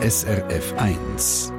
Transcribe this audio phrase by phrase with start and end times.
[0.00, 1.57] SRF 1.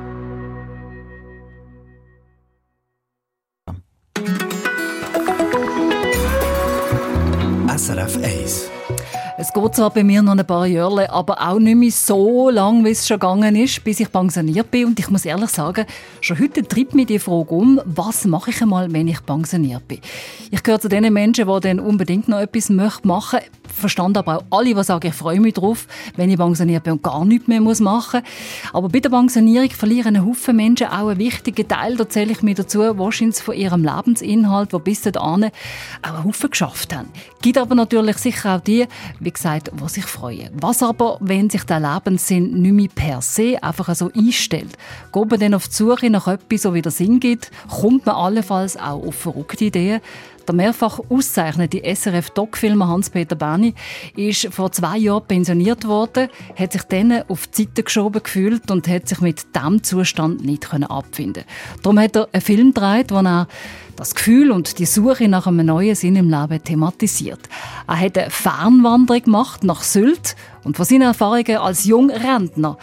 [9.49, 12.85] Es geht zwar bei mir noch ein paar Jahre, aber auch nicht mehr so lang,
[12.85, 14.85] wie es schon gegangen ist, bis ich pensioniert bin.
[14.85, 15.87] Und ich muss ehrlich sagen,
[16.21, 20.01] schon heute treibt mich die Frage um, was mache ich einmal, wenn ich pensioniert bin?
[20.51, 23.39] Ich gehöre zu den Menschen, die dann unbedingt noch etwas machen möchten
[23.79, 27.03] verstand aber auch alle, die sagen, ich freue mich drauf, wenn ich pensioniert bin und
[27.03, 28.73] gar nichts mehr machen muss.
[28.73, 31.95] Aber bei der Pensionierung verlieren Haufen Menschen auch einen wichtigen Teil.
[31.95, 35.51] Da zähle ich mir dazu, wahrscheinlich von ihrem Lebensinhalt, wo bis dahin auch einen
[36.23, 37.09] Haufen geschafft haben.
[37.41, 38.85] Gibt aber natürlich sicher auch die,
[39.19, 40.49] wie gesagt, die sich freuen.
[40.53, 44.77] Was aber, wenn sich der Lebenssinn nicht mehr per se einfach so einstellt?
[45.13, 48.15] Geht man dann auf die Suche nach etwas, so wie der Sinn gibt, kommt man
[48.15, 50.01] allenfalls auch auf verrückte Ideen.
[50.49, 53.75] Der mehrfach auszeichnete SRF-Doc-Filmer Hans-Peter Berni
[54.15, 58.87] ist vor zwei Jahren pensioniert worden, hat sich dann auf die Seite geschoben gefühlt und
[58.87, 61.43] hat sich mit diesem Zustand nicht abfinden
[61.83, 63.47] Darum hat er einen Film gedreht, wo er
[63.99, 67.39] das Gefühl und die Suche nach einem neuen Sinn im Leben thematisiert.
[67.85, 72.77] Er hat eine Fernwanderung gemacht nach Sylt und von seinen Erfahrungen als Jungrentner.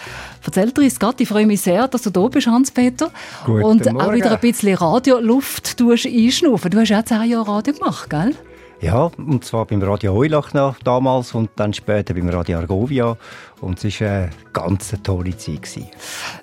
[0.44, 3.10] Erzählt er uns gerade, ich freue mich sehr, dass du da bist, Hans-Peter.
[3.46, 4.00] Und Morgen.
[4.00, 6.70] auch wieder ein bisschen Radioluft einschnaufen.
[6.70, 8.34] Du hast ja zehn Jahre Radio gemacht, gell?
[8.82, 10.50] Ja, und zwar beim Radio Heulach
[10.84, 13.16] damals und dann später beim Radio Argovia.
[13.60, 15.62] Und es war eine ganz tolle Zeit.
[15.62, 15.86] Gewesen.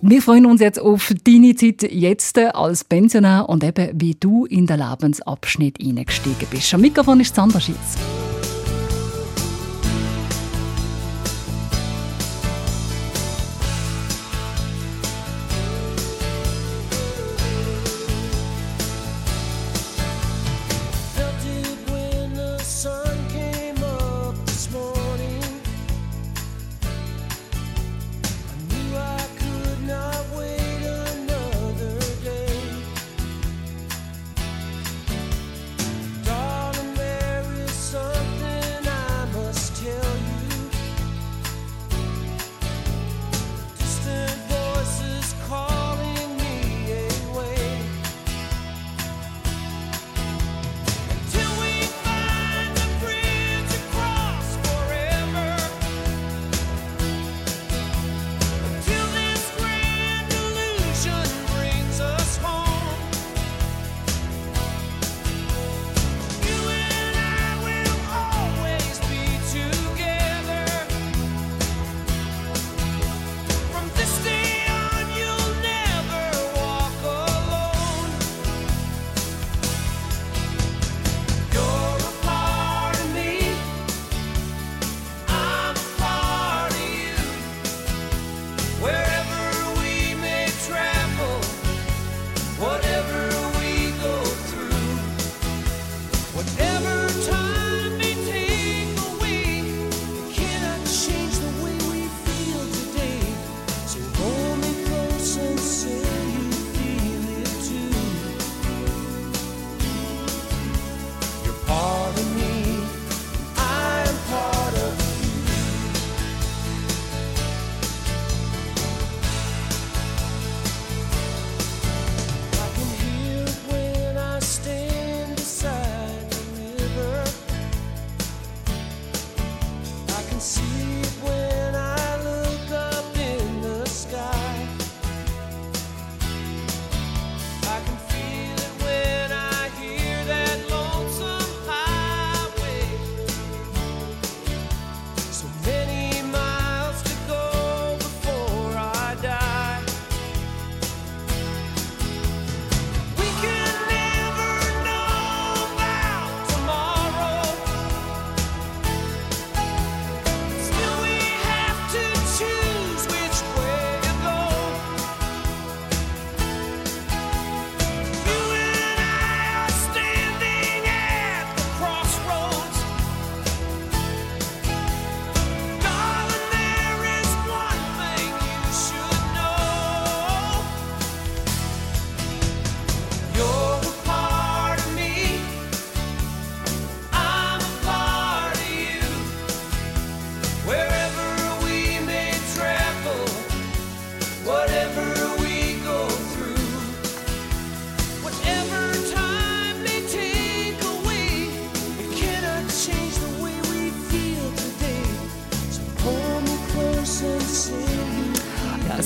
[0.02, 4.66] Wir freuen uns jetzt auf deine Zeit jetzt als Pensionär und eben, wie du in
[4.66, 6.74] den Lebensabschnitt eingestiegen bist.
[6.74, 7.60] Am Mikrofon ist Sandra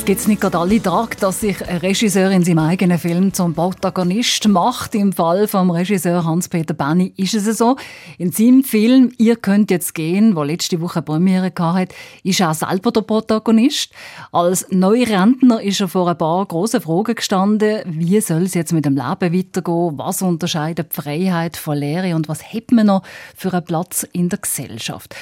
[0.08, 0.22] Schitz.
[0.22, 3.54] es gibt nicht gerade alle Tage, dass sich ein Regisseur in seinem eigenen Film zum
[3.54, 4.96] Protagonist macht.
[4.96, 7.76] Im Fall vom Regisseur Hans-Peter Benny ist es so.
[8.18, 11.94] In seinem Film «Ihr könnt jetzt gehen», wo letzte Woche Premiere hatte,
[12.24, 13.92] ist er selber der Protagonist.
[14.32, 17.82] Als Neurentner ist er vor ein paar grossen Fragen gestanden.
[17.86, 19.98] Wie soll es jetzt mit dem Leben weitergehen?
[19.98, 23.04] Was unterscheidet Freiheit von Lehre und was hat man noch
[23.36, 25.16] für einen Platz in der Gesellschaft?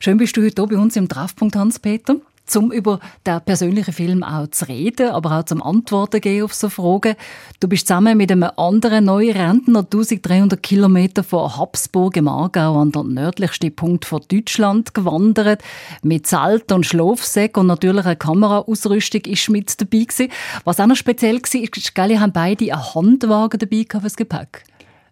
[0.00, 2.16] Schön bist du heute hier bei uns im Treffpunkt, Hans-Peter
[2.54, 6.68] um über den persönlichen Film auch zu reden, aber auch zum Antworten geben auf so
[6.68, 7.16] Fragen.
[7.60, 12.92] Du bist zusammen mit einem anderen neuen Rentner 1300 Kilometer von Habsburg im Aargau an
[12.92, 15.62] den nördlichsten Punkt von Deutschland gewandert.
[16.02, 20.30] Mit Zelt und Schlafsäck und natürlich eine Kameraausrüstung ist mit dabei gewesen.
[20.64, 24.64] Was auch noch speziell war, ist, gell, haben beide einen Handwagen dabei fürs Gepäck.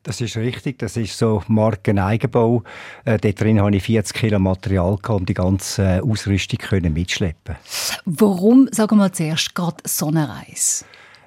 [0.02, 0.78] Das ist richtig.
[0.78, 2.64] Das ist so Markeneigenbau.
[3.04, 6.93] Äh, dort drin habe ich 40 Kilo Material gehabt, um die ganze äh, Ausrüstung können
[6.93, 7.56] mitschleppen.
[8.04, 10.84] Warum, sagen wir zuerst, gerade so eine Reise?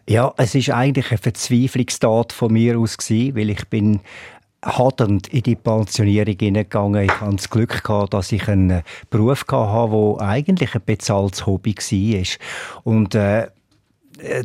[0.07, 4.01] Ja, es ist eigentlich eine Verzweiflungstat von mir aus gewesen, weil ich bin
[4.63, 7.04] hadernd in die Pensionierung hineingegangen.
[7.04, 11.75] Ich hatte das Glück gehabt, dass ich einen Beruf hatte, der eigentlich ein bezahltes Hobby
[11.75, 12.83] war.
[12.83, 13.48] Und äh,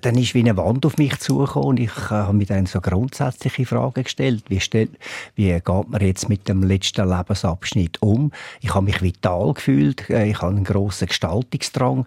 [0.01, 2.81] dann ist wie eine Wand auf mich zugekommen und ich äh, habe mir dann so
[2.81, 4.45] grundsätzliche Fragen gestellt.
[4.49, 4.91] Wie, stellt,
[5.35, 8.33] wie geht man jetzt mit dem letzten Lebensabschnitt um?
[8.61, 12.07] Ich habe mich vital gefühlt, äh, ich habe einen grossen Gestaltungsdrang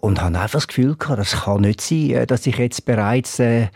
[0.00, 3.38] und habe einfach das Gefühl gehabt, das kann nicht sein, äh, dass ich jetzt bereits
[3.38, 3.68] äh,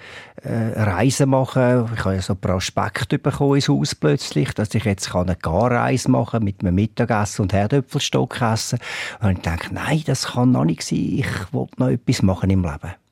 [0.43, 1.89] Reisen mache.
[1.95, 6.11] Ich habe ja so ein Prospekt bekommen ins Haus plötzlich, dass ich jetzt eine Garreise
[6.11, 8.79] machen kann mit einem Mittagessen und Herdöpfelstock essen.
[9.21, 10.99] Und ich denke, nein, das kann noch nicht sein.
[10.99, 13.06] Ich will noch etwas machen im Leben.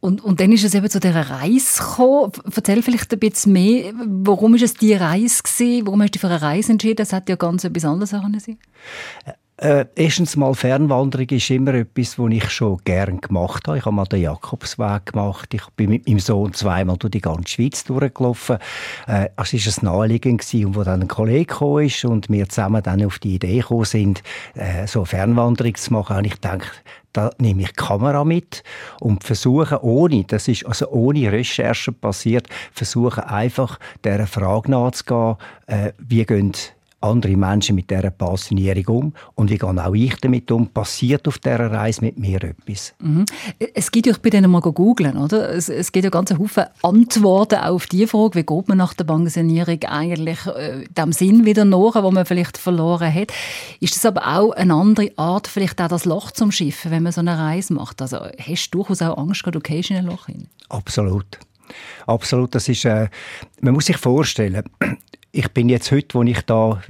[0.00, 2.32] Und, und dann ist es eben zu dieser Reise gekommen.
[2.54, 5.86] Erzähl vielleicht ein bisschen mehr, warum ist es die Reise gewesen?
[5.86, 6.96] Warum hast du dich für eine Reise entschieden?
[6.96, 8.58] Das hätte ja ganz etwas anderes sein
[9.58, 13.78] äh, erstens mal Fernwanderung ist immer etwas, was ich schon gern gemacht habe.
[13.78, 15.52] Ich habe mal den Jakobsweg gemacht.
[15.52, 18.58] Ich bin mit meinem Sohn zweimal durch die ganze Schweiz durchgelaufen.
[19.08, 22.48] Äh, es war es naheliegend gewesen, und wo dann ein Kollege gekommen ist und wir
[22.48, 24.22] zusammen dann auf die Idee gekommen sind,
[24.54, 28.62] äh, so eine Fernwanderung zu machen, habe ich gedacht, da nehme ich die Kamera mit
[29.00, 35.92] und versuche ohne, das ist also ohne Recherche passiert, versuche einfach dieser Frage nachzugehen, äh,
[35.98, 36.52] wie gehen
[37.00, 40.66] andere Menschen mit dieser Pensionierung um und wie gehe auch ich damit um?
[40.68, 42.94] Passiert auf dieser Reise mit mir etwas?
[43.00, 43.24] Mhm.
[43.74, 45.50] Es gibt ja, ich bin dann mal googeln, oder?
[45.50, 49.04] Es, es gibt ja ganz Haufen Antworten auf die Frage, wie geht man nach der
[49.04, 53.32] Pensionierung eigentlich äh, dem Sinn wieder nach, wo man vielleicht verloren hat.
[53.80, 57.12] Ist das aber auch eine andere Art, vielleicht auch das Loch zum Schiffen, wenn man
[57.12, 58.02] so eine Reise macht?
[58.02, 60.48] Also hast du durchaus auch Angst, du gehst in ein Loch hin?
[60.68, 61.38] Absolut.
[62.06, 63.08] Absolut, das ist, äh,
[63.60, 64.62] man muss sich vorstellen,
[65.30, 66.80] ich bin jetzt heute, wo ich da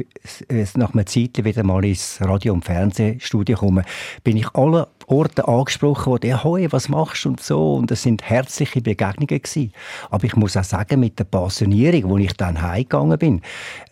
[0.48, 3.84] äh, nach einer Zeit wieder mal ins Radio- und Fernsehstudio komme,
[4.22, 7.74] bin ich alle Orte angesprochen worden, ja, hoi, was machst du und so.
[7.74, 9.72] Und es sind herzliche Begegnungen gewesen.
[10.10, 13.42] Aber ich muss auch sagen, mit der Pensionierung, wo ich dann heimgegangen bin,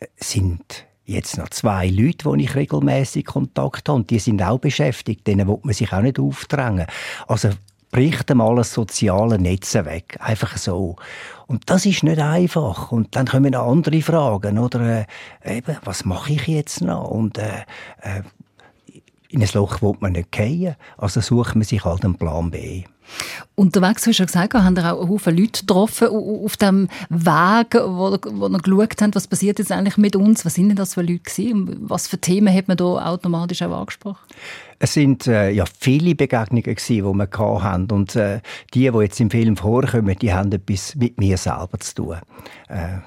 [0.00, 3.96] äh, sind jetzt noch zwei Leute, wo ich regelmäßig Kontakt habe.
[3.96, 5.26] Und die sind auch beschäftigt.
[5.26, 6.86] Denen will man sich auch nicht aufdrängen.
[7.26, 7.50] Also
[7.96, 10.18] bricht einmal das soziale Netz weg.
[10.20, 10.96] Einfach so.
[11.46, 12.92] Und das ist nicht einfach.
[12.92, 15.06] Und dann kommen andere Fragen, oder?
[15.40, 17.10] Äh, eben, was mache ich jetzt noch?
[17.10, 17.64] Und, äh,
[18.02, 18.20] äh,
[19.30, 20.76] in ein Loch will man nicht fallen.
[20.96, 22.84] Also sucht man sich halt einen Plan B.
[23.54, 28.48] Unterwegs, wie schon gesagt, haben wir auch Haufen Leute getroffen auf dem Weg, wo, wo
[28.48, 31.20] wir geschaut haben, was passiert jetzt eigentlich mit uns, was sind denn das für Leute
[31.20, 34.26] gewesen, was für Themen hat man da automatisch auch angesprochen?
[34.78, 38.40] Es sind äh, ja viele Begegnungen gewesen, die wir hatten und äh,
[38.74, 42.16] die, die jetzt im Film vorkommen, die haben etwas mit mir selber zu tun.
[42.68, 42.98] Äh,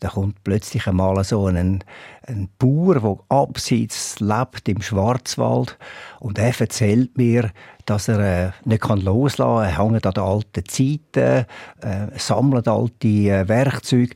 [0.00, 1.82] da kommt plötzlich einmal so ein,
[2.26, 5.76] ein Bauer, der abseits lebt im Schwarzwald
[6.20, 7.50] und er erzählt mir,
[7.86, 9.64] dass er äh, nicht kann loslassen kann.
[9.64, 11.46] Er hängt an den alten Zeiten,
[11.82, 14.14] äh, sammelt alte äh, Werkzeuge.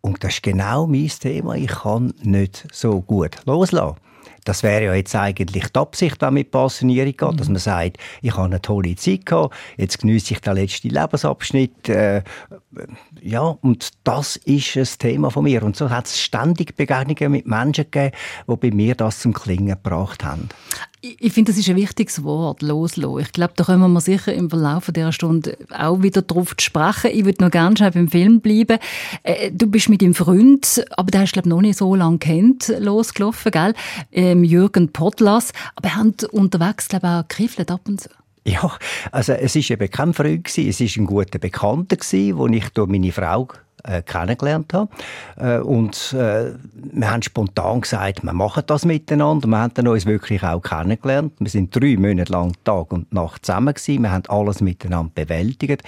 [0.00, 1.54] Und das ist genau mein Thema.
[1.54, 3.96] Ich kann nicht so gut loslassen.
[4.44, 7.36] Das wäre ja jetzt eigentlich die Absicht, wenn mit Pensionierung geht, mhm.
[7.36, 11.88] dass man sagt, ich habe eine tolle Zeit gehabt, jetzt genieße ich den letzten Lebensabschnitt.
[11.88, 12.22] Äh,
[13.20, 15.62] ja, und das ist ein Thema von mir.
[15.64, 18.14] Und so hat es ständig Begegnungen mit Menschen gegeben,
[18.46, 20.48] die bei mir das zum Klingen gebracht haben.
[21.02, 23.20] Ich finde, das ist ein wichtiges Wort, loslassen.
[23.20, 27.10] Ich glaube, da kommen wir sicher im Verlauf dieser Stunde auch wieder drauf zu sprechen.
[27.12, 28.78] Ich würde noch gerne schon beim Film bleiben.
[29.22, 32.68] Äh, du bist mit deinem Freund, aber der hast glaube noch nicht so lange kennt,
[32.78, 33.74] losgelaufen, gell?
[34.12, 35.52] Ähm, Jürgen Podlas.
[35.74, 38.10] Aber er hat unterwegs, glaube ich, auch ab und zu.
[38.44, 38.72] Ja,
[39.12, 42.68] also es ist eben kein Freund gewesen, es ist ein guter Bekannter gewesen, wo ich
[42.70, 43.48] durch meine Frau
[43.84, 44.90] äh, kennengelernt habe.
[45.36, 49.48] Äh, und äh, wir haben spontan gesagt, wir machen das miteinander.
[49.48, 51.34] Wir haben uns wirklich auch kennengelernt.
[51.38, 54.02] Wir sind drei Monate lang Tag und Nacht zusammen gewesen.
[54.02, 55.82] Wir haben alles miteinander bewältigt.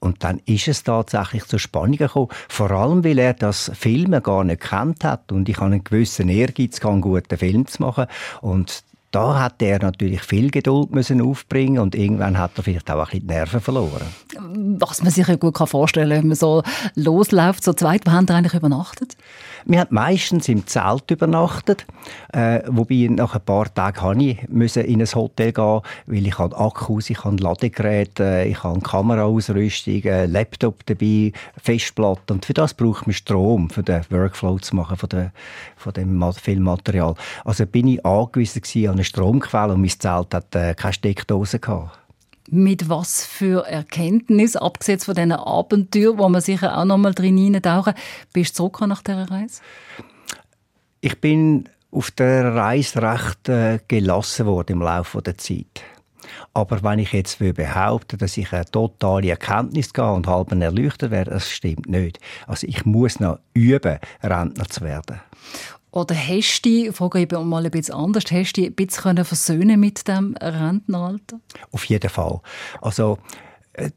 [0.00, 2.28] Und dann ist es tatsächlich zur Spannung gekommen.
[2.48, 5.32] Vor allem, weil er das Filmen gar nicht kennt hat.
[5.32, 8.06] Und ich habe einen gewissen Ehrgeiz, einen guten Film zu machen.
[8.42, 8.84] Und
[9.14, 13.04] da hat er natürlich viel Geduld müssen aufbringen und irgendwann hat er vielleicht auch ein
[13.04, 14.06] bisschen die Nerven verloren.
[14.78, 16.62] Was man sich ja gut vorstellen kann, wenn man so
[16.96, 19.16] losläuft, so zweit, wo haben eigentlich übernachtet?
[19.66, 21.86] Wir haben meistens im Zelt übernachtet,
[22.32, 26.38] äh, wobei nach ein paar Tagen habe ich müssen in ein Hotel gehen, weil ich
[26.38, 32.52] habe Akkus, ich habe Ladegeräte, äh, ich habe Kameraausrüstung, äh, Laptop dabei, Festplatte und für
[32.52, 35.32] das braucht man Strom, für den Workflow zu machen von, der,
[35.84, 37.14] von dem Filmmaterial.
[37.44, 42.00] Also bin ich angewiesen an eine Stromquelle und mein Zelt hat äh, keine Steckdose gehabt
[42.50, 47.38] mit was für Erkenntnis, abgesehen von diesen Abenteuern, wo man sicher auch noch mal drin
[47.38, 47.94] hineintauchen,
[48.32, 49.62] bist du zurück nach dieser Reise?
[51.00, 55.82] Ich bin auf der Reise recht äh, gelassen worden im Laufe der Zeit.
[56.52, 61.32] Aber wenn ich jetzt behaupte, dass ich eine totale Erkenntnis gehe und halb erleuchtet werde,
[61.32, 62.18] das stimmt nicht.
[62.46, 65.20] Also ich muss noch üben, Rentner zu werden.
[65.94, 69.24] Oder hast du dich, frage ich mal ein bisschen anders, hast du dich ein bisschen
[69.24, 71.38] versöhnen mit dem Rentenalter?
[71.70, 72.40] Auf jeden Fall.
[72.82, 73.18] Also,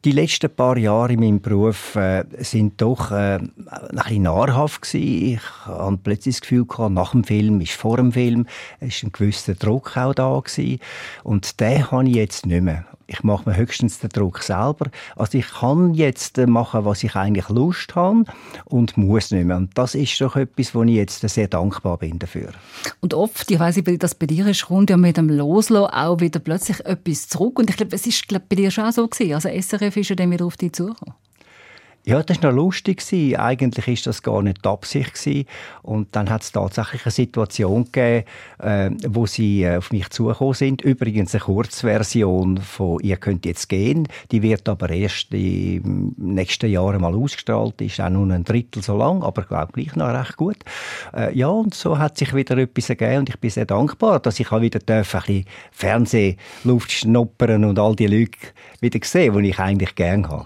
[0.04, 3.52] die letzten paar Jahre in meinem Beruf äh, sind doch äh, ein
[3.92, 5.34] bisschen nahrhaft gewesen.
[5.34, 8.48] Ich hatte plötzlich das Gefühl gehabt, nach dem Film ist vor dem Film,
[8.80, 10.80] ist ein gewisser Druck auch da gewesen.
[11.24, 14.90] Und den habe ich jetzt nicht mehr ich mache mir höchstens den Druck selber.
[15.16, 18.26] Also ich kann jetzt machen, was ich eigentlich Lust habe
[18.66, 19.58] und muss nicht mehr.
[19.58, 22.50] Und das ist doch etwas, wo ich jetzt sehr dankbar bin dafür.
[23.00, 26.40] Und oft, ich weiß das bei dir ist, kommt ja mit dem Loslassen auch wieder
[26.40, 27.60] plötzlich etwas zurück.
[27.60, 29.34] Und ich glaube, es ist glaub, bei dir schon auch so gewesen.
[29.34, 31.16] Also SRF ist ja dann wieder auf dich zugekommen.
[32.08, 33.04] Ja, das war noch lustig.
[33.38, 35.46] Eigentlich war das gar nicht die Absicht.
[35.82, 38.24] Und dann hat es tatsächlich eine Situation gegeben,
[38.60, 40.82] äh, wo sie äh, auf mich zugekommen sind.
[40.82, 44.08] Übrigens eine Kurzversion von «Ihr könnt jetzt gehen».
[44.32, 47.82] Die wird aber erst im nächsten Jahr mal ausgestrahlt.
[47.82, 50.60] Ist auch nur ein Drittel so lang, aber glaube gleich noch recht gut.
[51.14, 54.40] Äh, ja, und so hat sich wieder etwas ergeben und ich bin sehr dankbar, dass
[54.40, 58.38] ich auch wieder ein bisschen Fernsehluft schnuppern und all die Leute
[58.80, 60.46] wieder sehen, die ich eigentlich gerne habe.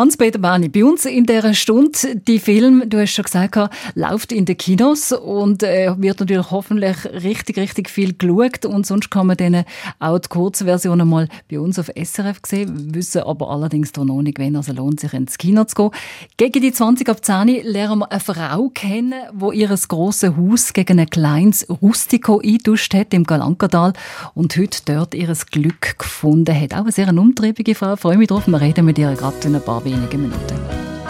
[0.00, 4.46] Hans-Peter Bani, bei uns in dieser Stunde, die Film, du hast schon gesagt, läuft in
[4.46, 9.36] den Kinos und äh, wird natürlich hoffentlich richtig, richtig viel geschaut und sonst kann man
[9.36, 9.66] dann
[9.98, 14.56] auch die Kurzversion mal bei uns auf SRF sehen, wissen aber allerdings noch nicht, wenn
[14.56, 16.00] also lohnt sich ins Kino zu gehen.
[16.38, 20.98] Gegen die 20 ab 10 lernen wir eine Frau kennen, die ihr grosses Haus gegen
[20.98, 23.92] ein kleines Rustico eingetauscht hat im Galankertal
[24.32, 26.72] und heute dort ihr Glück gefunden hat.
[26.72, 27.92] Auch eine sehr umtriebige Frau.
[27.92, 31.09] Ich freue mich drauf, wir reden mit ihr gerade in ein paar 你能不能？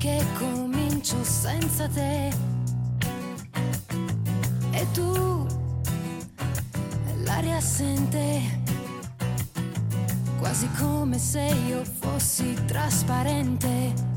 [0.00, 2.32] Che comincio senza te.
[4.70, 5.46] E tu,
[7.24, 8.40] l'aria assente,
[10.38, 14.09] quasi come se io fossi trasparente.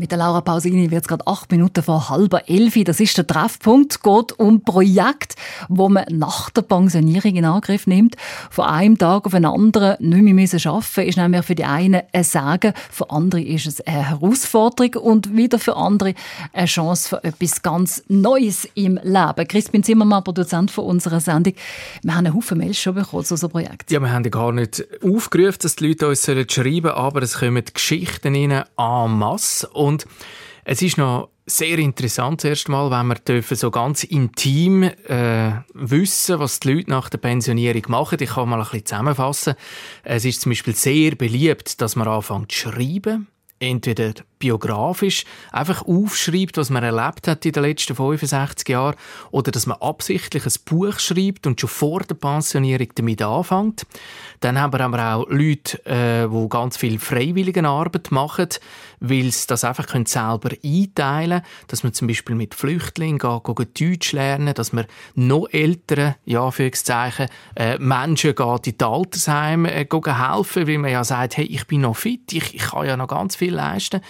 [0.00, 2.72] Mit der Laura Pausini wird es gerade acht Minuten vor halber elf.
[2.84, 4.02] Das ist der Treffpunkt.
[4.02, 5.34] Geht um Projekt,
[5.68, 8.16] wo man nach der Pensionierung in Angriff nimmt.
[8.48, 12.00] Von einem Tag auf den anderen nicht mehr müssen arbeiten ist nämlich für die einen
[12.14, 16.14] ein Sagen, für andere ist es eine Herausforderung und wieder für andere
[16.54, 19.48] eine Chance für etwas ganz Neues im Leben.
[19.48, 21.52] Crispin Zimmermann, Produzent von unserer Sendung.
[22.02, 23.90] Wir haben einen Haufen Mails schon bekommen zu unserem Projekt.
[23.90, 27.62] Ja, wir haben gar nicht aufgerufen, dass die Leute uns schreiben sollen, aber es kommen
[27.74, 29.68] Geschichten rein en masse.
[29.68, 29.89] Und
[30.64, 36.60] es ist noch sehr interessant, Mal, wenn wir dürfen so ganz intim äh, wissen, was
[36.60, 38.18] die Leute nach der Pensionierung machen.
[38.20, 39.54] Ich kann mal ein bisschen zusammenfassen.
[40.04, 43.26] Es ist zum Beispiel sehr beliebt, dass man anfängt zu schreiben.
[43.58, 48.96] Entweder biografisch, einfach aufschreibt, was man erlebt hat in den letzten 65 Jahren,
[49.30, 53.86] oder dass man absichtlich ein Buch schreibt und schon vor der Pensionierung damit anfängt.
[54.40, 58.48] Dann haben wir aber auch Leute, äh, die ganz viel Freiwilligenarbeit machen,
[59.00, 63.56] weil sie das einfach können selber einteilen können, dass man zum Beispiel mit Flüchtlingen geht,
[63.56, 69.86] geht Deutsch lernen, dass man noch älteren, ja, äh, Menschen geht in die Altersheime äh,
[69.86, 73.08] helfen, weil man ja sagt, hey, ich bin noch fit, ich, ich kann ja noch
[73.08, 74.00] ganz viel leisten.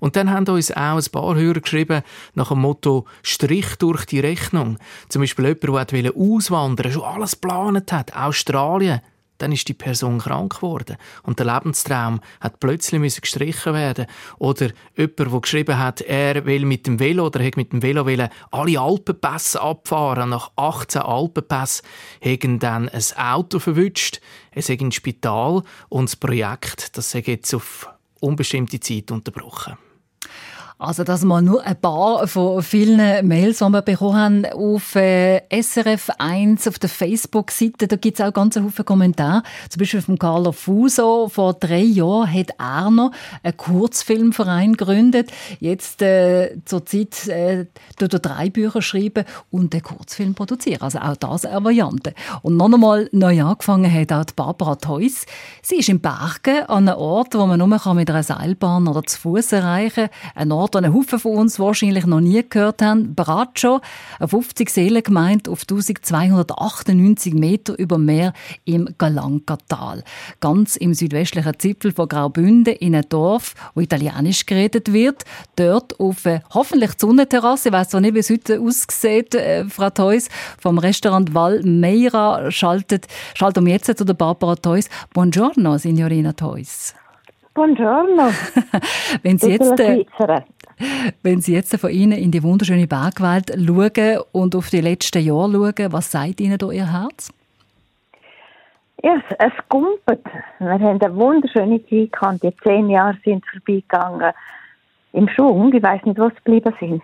[0.00, 2.02] Und dann haben uns auch ein paar Hörer geschrieben
[2.34, 4.78] nach dem Motto Strich durch die Rechnung.
[5.08, 9.00] Zum Beispiel jemand, der auswandern schon alles geplant hat, Australien.
[9.40, 14.06] dann ist die Person krank geworden und der Lebenstraum hat plötzlich gestrichen werden.
[14.38, 18.28] Oder jemand, der geschrieben hat, er will mit dem Velo oder mit dem Velo wollen
[18.50, 20.30] alle Alpenpässe abfahren.
[20.30, 21.86] Nach 18 Alpenpässen
[22.22, 24.20] haben dann ein Auto verwünscht,
[24.52, 27.88] es ist ein Spital und das Projekt, das ist jetzt auf
[28.20, 29.76] unbestimmte Zeit unterbrochen.
[30.82, 35.42] Also das mal nur ein paar von vielen Mails, die wir bekommen haben auf äh,
[35.50, 37.86] SRF 1 auf der Facebook-Seite.
[37.86, 39.42] Da gibt es auch ganz viele Kommentare.
[39.68, 41.28] Zum Beispiel von Carlo Fuso.
[41.28, 43.12] Vor drei Jahren hat er noch
[43.42, 45.30] einen Kurzfilmverein gegründet.
[45.58, 47.66] Jetzt äh, zur Zeit äh,
[47.98, 50.80] tut er drei Bücher schreiben und einen Kurzfilm produzieren.
[50.80, 52.14] Also auch das eine Variante.
[52.40, 55.26] Und noch einmal neu angefangen hat auch die Barbara Theus.
[55.60, 59.20] Sie ist in Bergen an einem Ort, wo man nur mit einer Seilbahn oder zu
[59.20, 60.30] Fuß erreichen kann.
[60.36, 63.14] Ein Ort, Ort, den ein Haufen von uns wahrscheinlich noch nie gehört haben.
[63.14, 63.80] Braccio,
[64.20, 68.32] eine 50 Seelengemeinde auf 1298 Meter über Meer
[68.64, 70.04] im Galankatal.
[70.38, 75.24] Ganz im südwestlichen Zipfel von Graubünden in einem Dorf, wo Italienisch geredet wird.
[75.56, 79.90] Dort auf eine hoffentlich Sonnenterrasse, ich weiss zwar nicht, wie es heute aussieht, äh, Frau
[79.90, 80.28] Theus,
[80.60, 84.88] vom Restaurant Val Meira schaltet, schaltet um jetzt zu der Barbara Theus.
[85.12, 86.94] Buongiorno, Signorina Theus.
[87.54, 88.30] Buongiorno.
[89.22, 90.04] Wenn Sie jetzt, äh.
[91.22, 95.52] Wenn Sie jetzt von Ihnen in die wunderschöne Bergwelt schauen und auf die letzten Jahre
[95.52, 97.32] schauen, was sagt Ihnen da Ihr Herz?
[99.02, 100.20] Ja, es, gumpet.
[100.58, 102.42] Wir haben eine wunderschöne Zeit gehabt.
[102.42, 104.32] Die zehn Jahre sind vorbeigegangen.
[105.12, 107.02] Im Schwung, ich weiß nicht, was geblieben sind.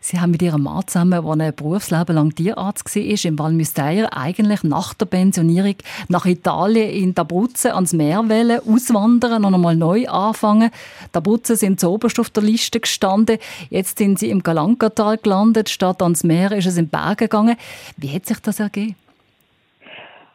[0.00, 4.16] Sie haben mit Ihrem Mann zusammen, der ein Berufsleben lang Tierarzt war, im Val Müstair,
[4.16, 5.76] eigentlich nach der Pensionierung
[6.08, 10.70] nach Italien in Abruzzen ans Meer wollen, auswandern und einmal neu anfangen.
[11.12, 13.38] Die Abruzzen sind zuoberst auf der Liste gestanden.
[13.68, 15.68] Jetzt sind Sie im Galankatal gelandet.
[15.68, 17.56] Statt ans Meer ist es in Berge gegangen.
[17.96, 18.96] Wie hat sich das ergeben?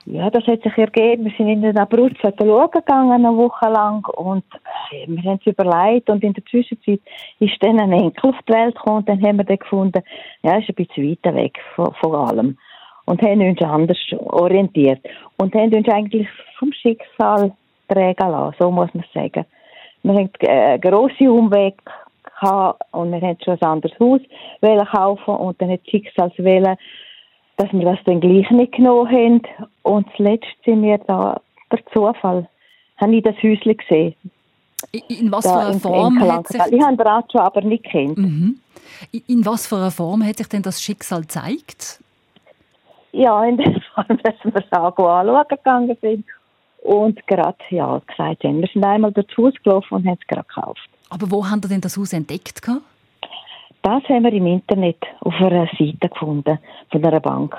[0.07, 1.25] Ja, das hat sich ergeben.
[1.25, 4.05] Wir sind in den Abruzzen schauen gegangen, eine Woche lang.
[4.05, 4.43] Und
[4.91, 6.09] äh, wir haben es überlegt.
[6.09, 7.01] Und in der Zwischenzeit
[7.39, 8.97] ist dann ein Enkel auf die Welt gekommen.
[8.97, 10.03] Und dann haben wir dann gefunden,
[10.43, 12.57] ja, ist ein bisschen weiter weg von, von allem.
[13.05, 14.99] Und haben uns anders orientiert.
[15.37, 16.27] Und haben uns eigentlich
[16.59, 17.51] vom Schicksal
[17.87, 19.45] tragen lassen, so muss man sagen.
[20.03, 21.77] Wir haben äh, einen grossen Umweg
[22.23, 24.21] gehabt und wir haben schon ein anderes Haus
[24.91, 26.77] kaufen und dann hat das Schicksal wollen,
[27.57, 29.41] dass wir das dann gleich nicht genommen haben.
[29.83, 31.41] Und zuletzt sind wir da,
[31.71, 32.47] der Zufall,
[32.97, 34.15] habe ich das Häuschen gesehen.
[35.07, 36.61] In, was für einer Form hat sich.
[36.71, 38.17] Ich habe den Rat schon aber nicht kennt.
[38.17, 38.59] Mhm.
[39.27, 41.99] in, was für einer Form hat sich denn das Schicksal gezeigt?
[43.11, 46.25] Ja, in der Form, dass wir es auch anschauen gegangen sind.
[46.83, 50.27] Und gerade, ja, gesagt haben, wir sind einmal durch das Haus gelaufen und haben es
[50.27, 50.87] gerade gekauft.
[51.09, 52.61] Aber wo haben Sie denn das Haus entdeckt?
[52.61, 52.83] gehabt?
[53.85, 56.57] Das haben wir im Internet auf einer Seite gefunden,
[56.91, 57.55] von einer Bank.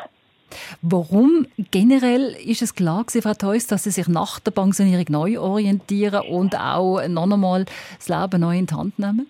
[0.83, 5.39] Warum generell ist es klar gewesen, Frau Theus, dass Sie sich nach der Pensionierung neu
[5.39, 7.67] orientieren und auch noch einmal
[7.99, 9.29] das Leben neu in die Hand nehmen?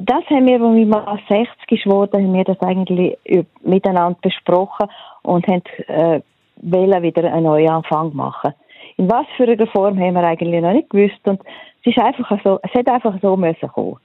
[0.00, 3.16] Das haben wir, als mein Mann 60 ist geworden, haben wir das eigentlich
[3.62, 4.86] miteinander besprochen
[5.22, 6.20] und haben äh,
[6.60, 8.52] wollen wieder einen Neuanfang machen.
[8.98, 11.40] In was für einer Form haben wir eigentlich noch nicht gewusst und
[11.80, 13.96] es ist einfach so, es hat einfach so müssen kommen.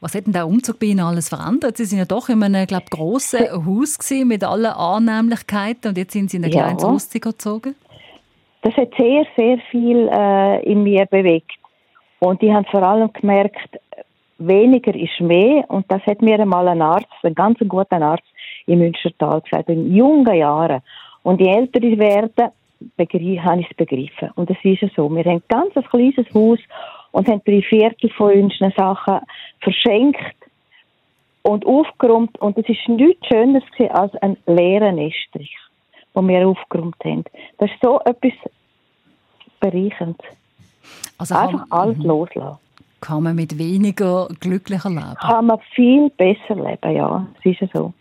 [0.00, 1.76] Was hat denn der Umzug bei Ihnen alles verändert?
[1.76, 6.12] Sie sind ja doch in einem, glaube grossen Haus gewesen, mit allen Annehmlichkeiten und jetzt
[6.12, 6.64] sind Sie in ein Ja.
[6.64, 7.74] kleines Rustiger gezogen.
[8.62, 11.52] Das hat sehr, sehr viel äh, in mir bewegt.
[12.18, 13.78] Und ich habe vor allem gemerkt,
[14.38, 15.64] weniger ist mehr.
[15.68, 18.24] Und das hat mir einmal ein Arzt, ein ganz guter Arzt
[18.66, 20.82] im Münstertal gesagt, in jungen Jahren.
[21.22, 22.52] Und je älter ich werde,
[22.98, 24.30] habe ich es begriffen.
[24.34, 25.08] Und es ist ja so.
[25.14, 26.58] Wir haben ganz ein kleines Haus
[27.16, 29.20] und haben drei Viertel von unseren Sachen
[29.60, 30.36] verschenkt
[31.40, 32.38] und aufgeräumt.
[32.42, 35.56] Und es ist nichts Schöneres als ein leeren Estrich,
[36.14, 37.24] den wir aufgeräumt haben.
[37.56, 38.34] Das ist so etwas
[39.60, 40.20] bereichernd.
[41.16, 42.58] Also Einfach alles loslassen.
[43.00, 45.14] kann man mit weniger glücklicher leben.
[45.18, 47.26] Kann man viel besser leben, ja.
[47.38, 47.94] Es ist ja so.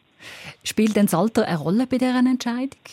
[0.65, 2.83] Spielt denn das Alter eine Rolle bei dieser Entscheidung?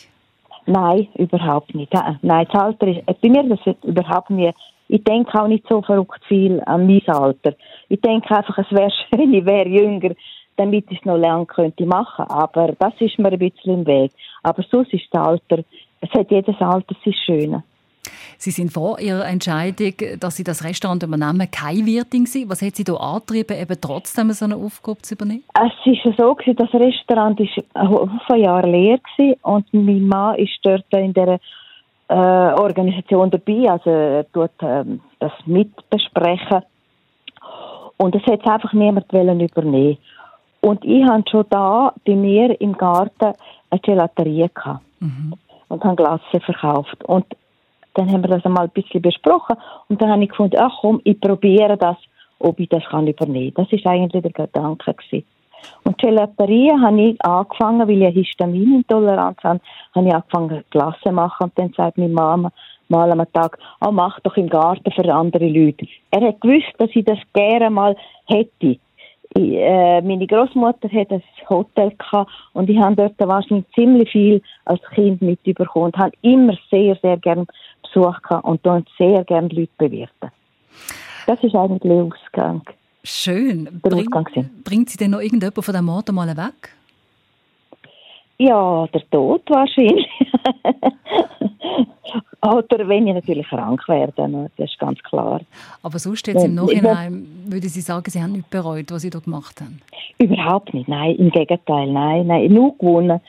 [0.67, 1.93] Nein, überhaupt nicht.
[2.23, 4.53] Nein, das Alter ist, bei mir das ist überhaupt nie.
[4.93, 7.55] Ich denke auch nicht so verrückt viel an mein Alter.
[7.89, 10.15] Ich denke einfach, es wäre schön, ich wäre jünger,
[10.57, 12.27] damit ich es noch lange könnte machen.
[12.29, 14.13] Aber das ist mir ein bisschen im Weg.
[14.43, 15.65] Aber sonst ist das Alter,
[16.03, 17.63] es hat jedes Alter sein Schöne.
[18.37, 22.51] Sie sind vor Ihrer Entscheidung, dass Sie das Restaurant übernehmen, keine Wirtin gewesen.
[22.51, 25.45] Was hat Sie da angetrieben, eben trotzdem so eine Aufgabe zu übernehmen?
[25.55, 30.07] Es ist ja so gewesen, das Restaurant ist ein Haufen Jahre leer gewesen und mein
[30.07, 31.41] Mann ist dort in der
[32.13, 36.63] äh, Organisation dabei, also er tut ähm, das mitbesprechen
[37.97, 39.99] und es hat einfach niemand wollen übernehmen.
[40.61, 43.33] Und ich hatte schon da bei mir im Garten
[43.71, 44.85] eine Gelaterie gehabt
[45.69, 47.25] und habe Glasse verkauft und
[47.95, 49.57] dann haben wir das einmal ein bisschen besprochen
[49.89, 51.97] und dann habe ich gefunden, ach komm, ich probiere das,
[52.39, 53.55] ob ich das kann übernehmen.
[53.55, 55.27] Das ist eigentlich der Gedanke gewesen.
[55.85, 59.61] Und Gelaterie habe ich angefangen, weil ich eine Histaminintoleranz habe,
[59.95, 62.51] habe ich angefangen Klasse zu machen und dann sagt meine Mama
[62.89, 65.87] mal am Tag, oh, mach doch im Garten für andere Leute.
[66.11, 67.97] Er hat gewusst, dass ich das gerne mal
[68.27, 68.79] hätte.
[69.35, 74.43] Ich, äh, meine Großmutter hat ein Hotel gehabt und ich habe dort wahrscheinlich ziemlich viel
[74.67, 77.47] als Kind mitbekommen und habe immer sehr, sehr gerne
[77.83, 80.31] Besuch gehabt und dort sehr gerne Leute bewirten.
[81.27, 82.63] Das ist eigentlich der Ausgang.
[83.05, 83.81] Schön.
[83.83, 84.09] Bring,
[84.65, 86.71] bringt sie denn noch irgendjemand von dem Mord mal weg?
[88.39, 90.09] Ja, der Tod wahrscheinlich.
[92.43, 95.41] Oder wenn ich natürlich krank werde, ne, das ist ganz klar.
[95.83, 99.11] Aber sonst jetzt im Ja, Nachhinein würde Sie sagen, Sie haben nicht bereut, was Sie
[99.11, 99.81] da gemacht haben.
[100.19, 103.21] Überhaupt nicht, nein, im Gegenteil, nein, nein, nur gewonnen.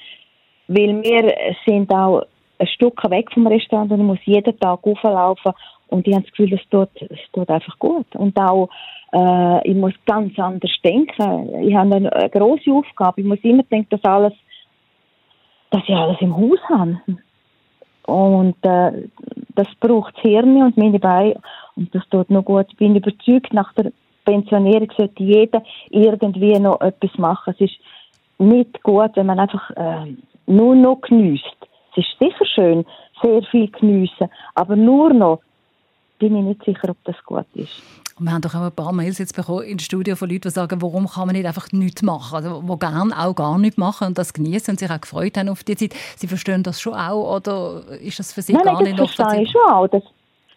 [0.67, 1.33] Weil wir
[1.65, 2.23] sind auch
[2.57, 5.53] ein Stück weg vom Restaurant und ich muss jeden Tag auflaufen
[5.93, 8.07] und ich habe das Gefühl, es tut, es tut einfach gut.
[8.15, 8.67] Und auch,
[9.13, 11.67] äh, ich muss ganz anders denken.
[11.67, 13.21] Ich habe eine, eine grosse Aufgabe.
[13.21, 14.33] Ich muss immer denken, dass alles,
[15.69, 16.99] dass ich alles im Haus habe.
[18.07, 19.07] Und äh,
[19.55, 21.39] das braucht das Hirn und meine Beine
[21.75, 22.65] und das tut noch gut.
[22.69, 23.91] Ich bin überzeugt, nach der
[24.25, 27.53] Pensionierung sollte jeder irgendwie noch etwas machen.
[27.55, 27.79] Es ist
[28.39, 30.15] nicht gut, wenn man einfach äh,
[30.47, 31.55] nur noch geniesst.
[31.95, 32.85] Es ist sicher schön,
[33.21, 35.39] sehr viel geniessen, aber nur noch
[36.23, 37.81] bin ich nicht sicher, ob das gut ist.
[38.17, 40.81] Wir haben doch auch ein paar Mails jetzt bekommen ins Studio von Leuten, die sagen,
[40.81, 42.35] warum kann man nicht einfach nichts machen?
[42.35, 45.49] Also, die gerne auch gar nichts machen und das genießen und sich auch gefreut haben
[45.49, 45.93] auf die Zeit.
[46.15, 49.15] Sie verstehen das schon auch oder ist das für Sie nein, gar nein, nicht das
[49.15, 49.87] verstehe ich schon auch.
[49.87, 50.03] Das,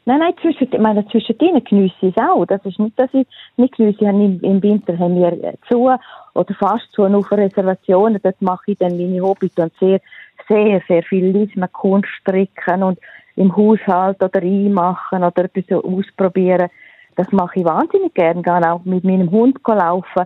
[0.04, 2.44] nein, nein, zwischen, ich meine, zwischen denen geniesse ich es auch.
[2.44, 3.26] Das ist nicht, dass ich
[3.56, 3.98] nicht geniesse.
[4.00, 5.90] Ich Im, Im Winter haben wir äh, zu
[6.34, 8.20] oder fast zu nur für Reservationen.
[8.22, 10.00] Dort mache ich dann meine Hobbys und sehr,
[10.46, 12.98] sehr, sehr viel lesen, Kunst stricken und
[13.36, 16.68] im Haushalt oder einmachen oder etwas ausprobieren.
[17.14, 18.42] Das mache ich wahnsinnig gern.
[18.42, 20.22] Gehe auch mit meinem Hund laufen.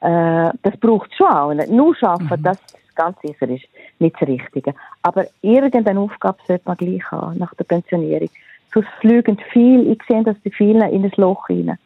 [0.00, 1.52] Äh, das braucht es schon auch.
[1.54, 2.58] Nicht nur arbeiten, das
[2.94, 3.64] ganz sicher ist
[3.98, 4.74] nicht das Richtige.
[5.02, 8.30] Aber irgendeine Aufgabe sollte man gleich haben nach der Pensionierung.
[8.74, 11.78] Sonst fliegen viel, ich sehe, dass die vielen in das Loch rein.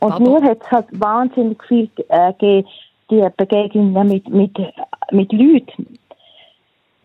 [0.00, 2.68] Und Aber- mir hat es halt wahnsinnig viel äh, gegeben,
[3.10, 4.56] die Begegnungen mit, mit,
[5.10, 5.98] mit Leuten,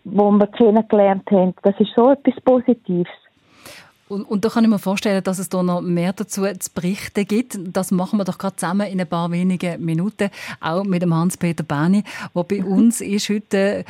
[0.04, 1.54] die wir kennengelernt haben.
[1.64, 3.12] Das ist so etwas Positives.
[4.12, 7.26] Und, und da kann ich mir vorstellen, dass es da noch mehr dazu zu berichten
[7.26, 7.58] gibt.
[7.64, 11.64] Das machen wir doch gerade zusammen in ein paar wenigen Minuten, auch mit dem Hans-Peter
[11.64, 12.04] Bani,
[12.36, 13.86] der bei uns ist heute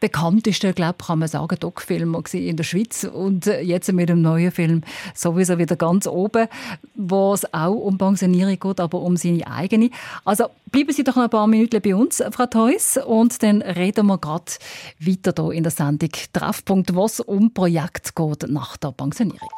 [0.00, 4.82] bekannteste, glaube kann man sagen, Doc-Film in der Schweiz und jetzt mit dem neuen Film
[5.14, 6.48] sowieso wieder ganz oben,
[6.94, 9.90] wo es auch um Pensionierung geht, aber um seine eigene.
[10.24, 14.06] Also bleiben Sie doch noch ein paar Minuten bei uns, Frau Theus, und dann reden
[14.06, 14.52] wir gerade
[15.00, 19.48] weiter hier in der Sendung Treffpunkt, was um Projekt geht nach der Pensionierung.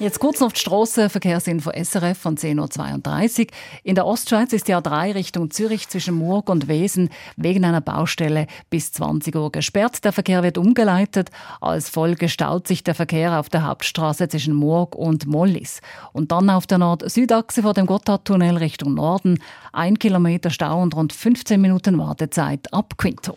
[0.00, 3.46] Jetzt kurz noch die Strassenverkehrsinfo SRF von 10.32 Uhr.
[3.82, 8.46] In der Ostschweiz ist die A3 Richtung Zürich zwischen Murg und Wesen wegen einer Baustelle
[8.70, 10.02] bis 20 Uhr gesperrt.
[10.02, 11.28] Der Verkehr wird umgeleitet.
[11.60, 15.82] Als Folge staut sich der Verkehr auf der Hauptstraße zwischen Murg und Mollis.
[16.14, 19.38] Und dann auf der Nord-Südachse vor dem Gotthardtunnel Richtung Norden.
[19.70, 23.34] Ein Kilometer Stau und rund 15 Minuten Wartezeit ab Quinto.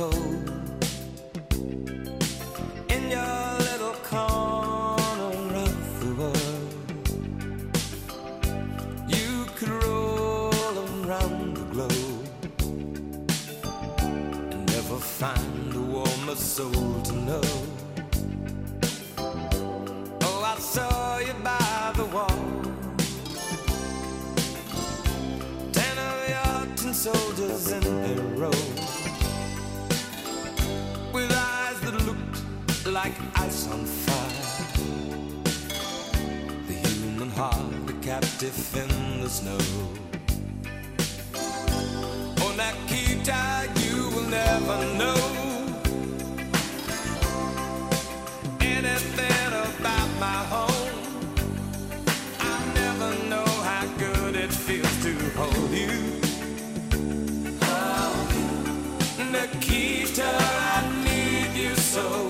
[0.00, 0.50] Cold?
[2.88, 5.32] In your little corner
[5.68, 6.72] of the world,
[9.14, 12.28] you could roll around the globe
[14.52, 17.48] and never find a warmer soul to know.
[20.26, 22.42] Oh, I saw you by the wall.
[25.76, 28.60] Ten of your tin soldiers in a row
[33.04, 34.46] like ice on fire
[36.66, 39.62] The human heart, a captive in the snow
[42.42, 43.42] Oh, Nikita,
[43.82, 45.20] you will never know
[48.76, 50.98] Anything about my home
[52.52, 55.96] I never know how good it feels to hold you.
[57.62, 58.14] Oh,
[59.32, 60.30] Nikita,
[60.76, 62.29] I need you so.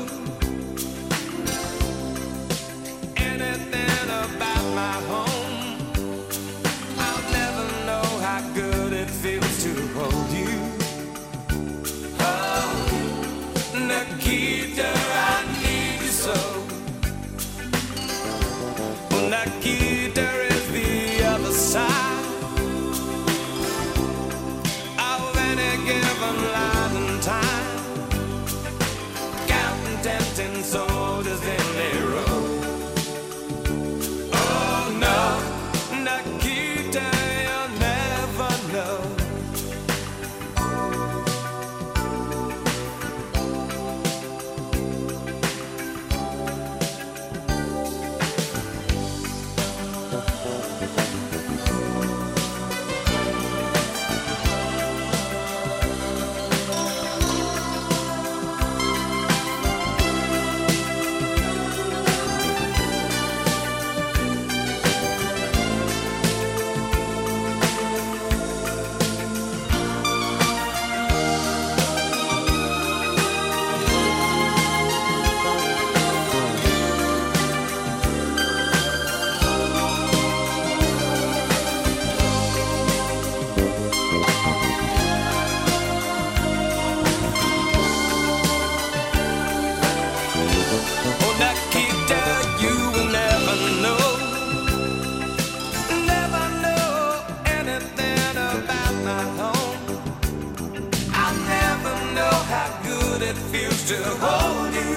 [103.91, 104.95] to hold you.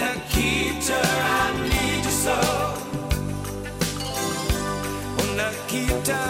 [0.00, 2.38] Nikita, I need you so.
[5.38, 6.20] Nikita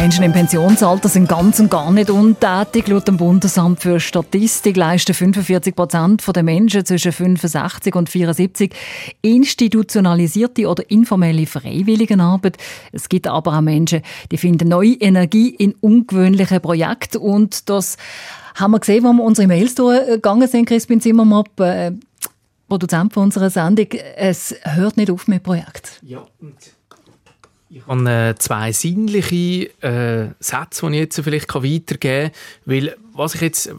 [0.00, 2.88] Menschen im Pensionsalter sind ganz und gar nicht untätig.
[2.88, 8.74] Laut dem Bundesamt für Statistik leisten 45 Prozent der Menschen zwischen 65 und 74
[9.20, 12.56] institutionalisierte oder informelle Freiwilligenarbeit.
[12.92, 14.00] Es gibt aber auch Menschen,
[14.32, 17.18] die finden neue Energie in ungewöhnlichen Projekten.
[17.18, 17.98] Und das
[18.54, 21.92] haben wir gesehen, als wir unsere Mails durchgegangen sind, Crispin Zimmermapp, äh,
[22.70, 23.88] Produzent von unserer Sendung.
[24.16, 26.00] Es hört nicht auf mit Projekt.
[26.00, 26.79] Ja, und
[27.72, 32.30] ich habe äh, zwei sinnliche äh, Sätze, die ich jetzt vielleicht weitergeben kann.
[32.64, 33.72] Weil, was ich jetzt äh,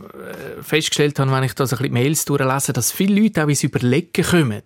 [0.61, 3.63] festgestellt habe, wenn ich da so ein bisschen Mails durchlese, dass viele Leute auch ins
[3.63, 4.63] Überlegen kommen.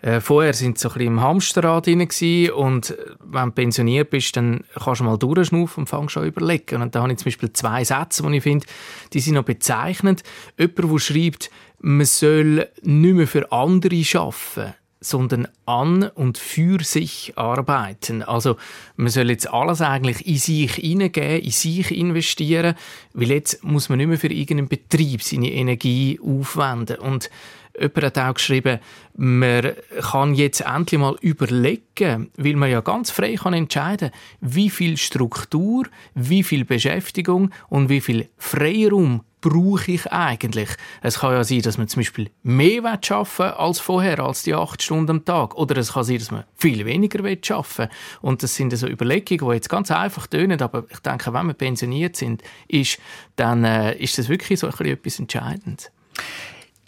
[0.00, 4.08] Äh, vorher sind sie so ein bisschen im Hamsterrad drin und äh, wenn du pensioniert
[4.08, 6.80] bist, dann kannst du mal durchschnaufen und schon an überlegen.
[6.80, 8.66] Und da habe ich zum Beispiel zwei Sätze, die ich finde,
[9.12, 10.22] die sind noch bezeichnend.
[10.58, 11.50] Jemand, der schreibt,
[11.80, 18.22] man soll nicht mehr für andere arbeiten sondern an und für sich arbeiten.
[18.22, 18.56] Also
[18.96, 22.74] man soll jetzt alles eigentlich in sich hineingeben, in sich investieren,
[23.12, 26.96] weil jetzt muss man nicht mehr für irgendeinen Betrieb seine Energie aufwenden.
[26.96, 27.30] Und
[27.78, 28.78] jemand hat auch geschrieben,
[29.16, 34.96] man kann jetzt endlich mal überlegen, weil man ja ganz frei kann entscheiden, wie viel
[34.96, 40.70] Struktur, wie viel Beschäftigung und wie viel Freiraum brauche ich eigentlich?
[41.02, 44.54] Es kann ja sein, dass man zum Beispiel mehr arbeiten will als vorher, als die
[44.54, 45.54] acht Stunden am Tag.
[45.54, 47.88] Oder es kann sein, dass man viel weniger arbeiten will.
[48.22, 51.54] Und das sind so Überlegungen, die jetzt ganz einfach tönen, aber ich denke, wenn wir
[51.54, 52.98] pensioniert sind, ist,
[53.36, 55.90] dann äh, ist das wirklich so ein bisschen etwas Entscheidendes.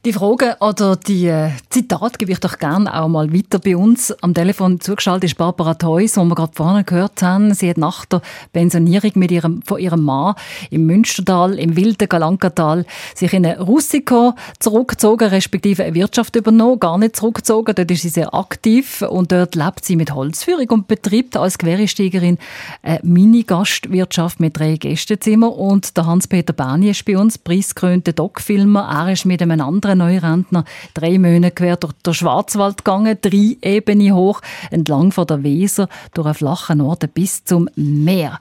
[0.04, 4.12] Die Fragen oder die äh, Zitate gebe ich doch gerne auch mal weiter bei uns.
[4.22, 7.52] Am Telefon zugeschaltet ist Barbara Theus, die wir gerade vorne gehört haben.
[7.52, 8.22] Sie hat nach der
[8.52, 10.36] Pensionierung mit ihrem, von ihrem Mann
[10.70, 12.86] im Münstertal, im wilden Galankatal,
[13.16, 17.74] sich in eine Russico zurückgezogen, respektive eine Wirtschaft übernommen, gar nicht zurückgezogen.
[17.74, 22.38] Dort ist sie sehr aktiv und dort lebt sie mit Holzführung und betreibt als Quereinsteigerin
[22.82, 25.50] eine Mini-Gastwirtschaft mit drei Gästezimmern.
[25.50, 28.88] Und der Hans-Peter Bani ist bei uns, preisgekrönter Doc-Filmer.
[28.88, 30.64] Er ist mit einem anderen Neurentner
[30.94, 36.26] drei Monate quer durch den Schwarzwald gegangen, drei Ebenen hoch, entlang von der Weser, durch
[36.26, 38.38] einen flachen Ort bis zum Meer.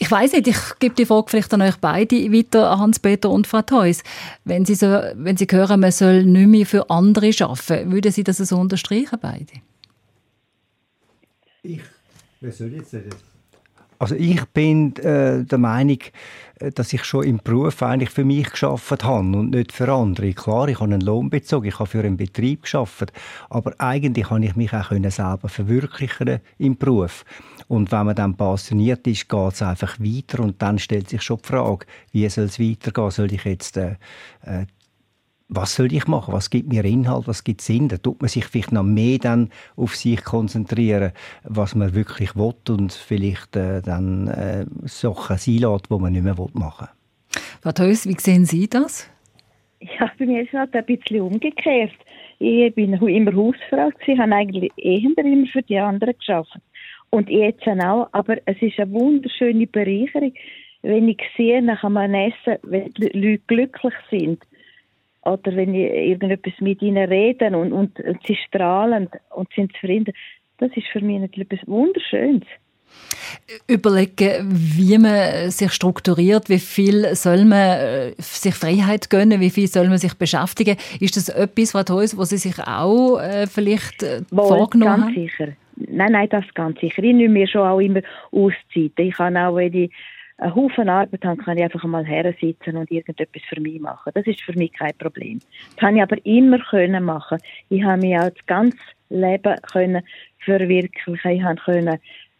[0.00, 3.62] Ich weiß nicht, ich gebe die Frage vielleicht an euch beide weiter, Hans-Peter und Frau
[3.62, 4.04] Theus.
[4.44, 8.22] Wenn Sie, so, wenn Sie hören, man soll nicht mehr für andere arbeiten, würden Sie
[8.22, 9.46] das so unterstreichen, beide?
[11.62, 11.80] Ich,
[12.40, 13.02] wer soll jetzt das?
[13.98, 15.98] Also ich bin äh, der Meinung,
[16.60, 20.32] äh, dass ich schon im Beruf eigentlich für mich geschafft habe und nicht für andere.
[20.34, 23.12] Klar, ich habe einen Lohn bezogen, ich habe für einen Betrieb geschafft,
[23.50, 27.24] aber eigentlich kann ich mich auch selber verwirklichen im Beruf.
[27.66, 31.38] Und wenn man dann passioniert ist, geht es einfach weiter und dann stellt sich schon
[31.38, 33.10] die Frage, wie soll es weitergehen?
[33.10, 33.96] Soll ich jetzt äh,
[34.42, 34.64] äh
[35.48, 36.34] was soll ich machen?
[36.34, 37.26] Was gibt mir Inhalt?
[37.26, 37.88] Was gibt Sinn?
[37.88, 42.54] Da tut man sich vielleicht noch mehr dann auf sich konzentrieren, was man wirklich will
[42.68, 47.40] und vielleicht äh, dann äh, Sachen sein lässt, die man nicht mehr machen will.
[47.62, 49.10] Frau Theus, wie sehen Sie das?
[49.80, 51.92] Ja, bei mir ist es halt ein bisschen umgekehrt.
[52.40, 56.58] Ich bin immer Hausfrau, ich habe eigentlich eher immer für die anderen geschafft.
[57.10, 60.34] Und jetzt auch, aber es ist eine wunderschöne Bereicherung,
[60.82, 64.40] wenn ich sehe, nach einem Essen, wenn die Leute glücklich sind
[65.32, 70.14] oder wenn ich irgendetwas mit ihnen rede und, und, und sie strahlen und sind zufrieden,
[70.58, 72.46] das ist für mich natürlich etwas Wunderschönes.
[73.66, 79.66] Überlegen, wie man sich strukturiert, wie viel soll man äh, sich Freiheit gönnen, wie viel
[79.66, 80.76] soll man sich beschäftigen.
[81.00, 85.04] Ist das etwas, Frau Theus, was Sie sich auch äh, vielleicht äh, Wohl, vorgenommen ganz
[85.04, 85.14] haben?
[85.14, 85.48] sicher.
[85.76, 87.02] Nein, nein, das ganz sicher.
[87.02, 88.00] Ich nehme mir schon auch immer
[88.32, 89.06] Auszeiten.
[89.06, 89.92] Ich kann auch, wenn ich
[90.38, 94.12] einen Haufen Arbeit habe, kann ich einfach mal her sitzen und irgendetwas für mich machen.
[94.14, 95.40] Das ist für mich kein Problem.
[95.76, 97.38] Das habe ich aber immer können machen.
[97.68, 98.78] Ich habe mich auch das ganze
[99.10, 100.02] Leben können
[100.44, 101.30] verwirklichen.
[101.32, 101.98] Ich habe können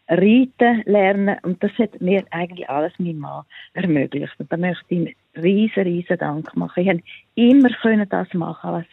[0.09, 3.45] reiten lernen und das hat mir eigentlich alles mein Mann
[3.75, 4.35] ermöglicht.
[4.39, 6.83] Und da möchte ich ihm riesen, riesen Dank machen.
[6.83, 7.03] Ich habe
[7.35, 8.87] immer können das machen, was,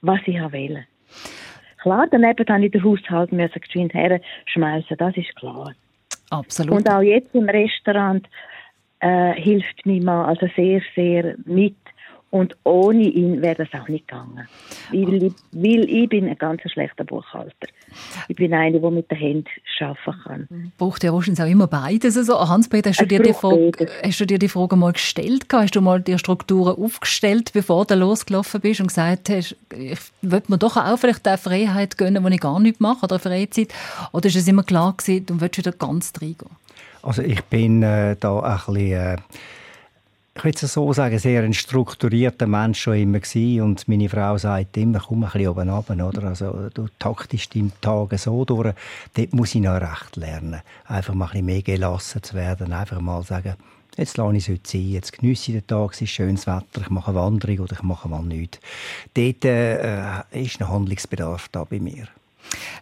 [0.00, 0.84] was ich wollte.
[1.82, 5.74] Klar, daneben habe ich den Haushalt geschwind herschmeißen, das ist klar.
[6.30, 6.74] Absolut.
[6.74, 8.26] Und auch jetzt im Restaurant
[9.00, 11.76] äh, hilft mir Mann also sehr, sehr mit.
[12.30, 14.46] Und ohne ihn wäre das auch nicht gegangen.
[14.92, 17.68] Weil ich, weil ich bin ein ganz schlechter Buchhalter.
[18.28, 19.48] Ich bin eine, die mit den Händen
[19.80, 20.72] arbeiten kann.
[20.76, 22.18] Braucht ja wahrscheinlich auch immer beides.
[22.18, 25.46] Also, Hans-Peter, hast, du dir die Frage, hast du dir die Frage mal gestellt?
[25.50, 30.42] Hast du mal die Strukturen aufgestellt, bevor du losgelaufen bist und gesagt hast, ich will
[30.48, 33.72] mir doch auch vielleicht eine Freiheit gönnen, die ich gar nicht mache, oder eine Freizeit?
[34.12, 36.50] Oder ist es immer klar gewesen, du willst wieder ganz reingehen?
[37.02, 38.92] Also ich bin äh, da ein bisschen...
[38.92, 39.16] Äh
[40.38, 43.60] ich würde es so sagen, sehr ein strukturierter Mensch schon immer gewesen.
[43.60, 46.28] und meine Frau sagt immer, komm ein bisschen oben runter, oder?
[46.28, 48.72] Also, du taktest deinen Tag so durch.
[49.14, 50.60] Dort muss ich noch recht lernen.
[50.86, 52.72] Einfach mal ein bisschen mehr gelassen zu werden.
[52.72, 53.54] Einfach mal sagen,
[53.96, 56.82] jetzt lasse ich es heute sein, jetzt geniesse ich den Tag, es ist schönes Wetter,
[56.82, 58.60] ich mache eine Wanderung oder ich mache mal nichts.
[59.14, 62.06] Dort äh, ist ein Handlungsbedarf da bei mir.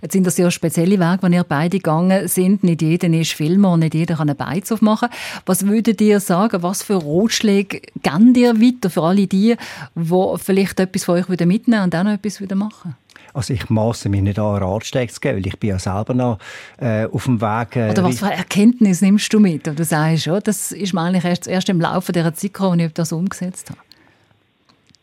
[0.03, 2.63] Jetzt sind das ja spezielle Wege, wenn ihr beide gegangen sind.
[2.63, 5.09] Nicht jeder ist Filmer und nicht jeder kann einen Beiz aufmachen.
[5.45, 9.57] Was würdet ihr sagen, was für Ratschläge geben ihr weiter für alle die,
[9.95, 12.95] die vielleicht etwas von euch wieder mitnehmen und noch etwas wieder machen?
[13.35, 16.39] Also ich maße mich nicht an, Ratschläge zu geben, weil ich bin ja selber noch
[16.79, 17.77] äh, auf dem Weg.
[17.77, 19.69] Äh, Oder was für Erkenntnis nimmst du mit?
[19.69, 22.81] Und du sagst, ja, das ist mir eigentlich erst, erst im Laufe dieser Zeit gekommen,
[22.81, 23.81] als ich das umgesetzt habe.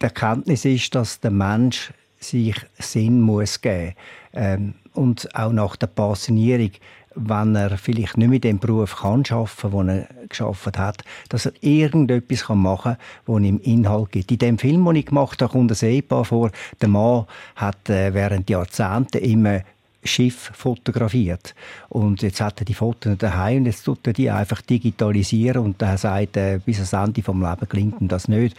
[0.02, 3.94] Die Erkenntnis ist, dass der Mensch sich Sinn muss geben
[4.34, 6.72] ähm, und auch nach der Pensionierung,
[7.16, 11.54] wenn er vielleicht nicht mit dem Beruf kann arbeiten, den er geschafft hat, dass er
[11.62, 14.32] irgendetwas machen kann, das ihm Inhalt gibt.
[14.32, 16.52] In dem Film, den ich gemacht habe, kommt ein Ehepaar vor.
[16.82, 17.26] Der Mann
[17.56, 19.62] hat äh, während Jahrzehnten immer
[20.04, 21.56] Schiff fotografiert.
[21.88, 25.82] Und jetzt hat er die Fotos daheim und jetzt tut er die einfach digitalisieren und
[25.82, 28.58] er sagt, äh, bis ans Ende vom Leben klingt ihm das nicht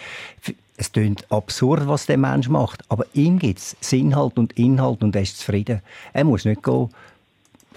[0.76, 5.14] es klingt absurd, was der Mensch macht, aber ihm gibt es Sinnhalt und Inhalt und
[5.14, 5.82] er ist zufrieden.
[6.12, 6.90] Er muss nicht gehen,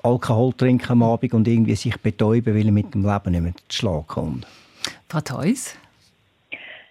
[0.03, 3.53] Alkohol trinken am Abend und irgendwie sich betäuben, weil er mit dem Leben nicht mehr
[3.67, 4.47] zu Schlag kommt.
[5.09, 5.75] Frau Theus?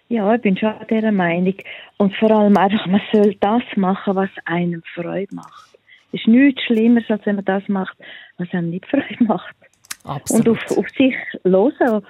[0.09, 1.55] Ja, ich bin schon dieser Meinung.
[1.97, 5.77] Und vor allem einfach, man soll das machen, was einem Freude macht.
[6.13, 7.97] Es ist nichts Schlimmeres, als wenn man das macht,
[8.37, 9.55] was einem nicht Freude macht.
[10.03, 10.47] Absolut.
[10.47, 12.05] Und auf, auf sich hören,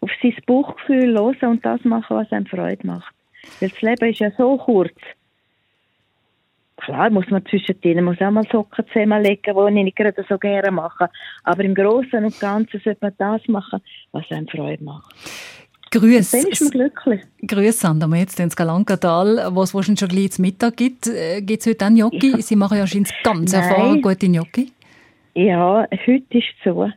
[0.00, 3.13] auf sein Bauchgefühl hören und das machen, was einem Freude macht.
[3.60, 4.94] Weil das Leben ist ja so kurz.
[6.76, 10.70] Klar muss man zwischendrin muss auch mal Socken zusammenlegen, die ich nicht gerade so gerne
[10.70, 11.08] mache.
[11.44, 13.80] Aber im Großen und Ganzen sollte man das machen,
[14.12, 15.14] was einem Freude macht.
[15.90, 16.32] Grüß.
[16.32, 17.22] Dann ist man glücklich.
[17.46, 18.08] Grüß, Sandra.
[18.08, 21.06] Wir jetzt ins Galankatal, wo es wahrscheinlich schon gleich zum Mittag gibt.
[21.06, 22.32] Äh, Gibt es heute auch Gnocchi?
[22.32, 22.38] Ja.
[22.38, 23.62] Sie machen ja anscheinend ganz Nein.
[23.62, 24.72] erfahren gute Gnocchi.
[25.34, 26.90] Ja, heute ist es so.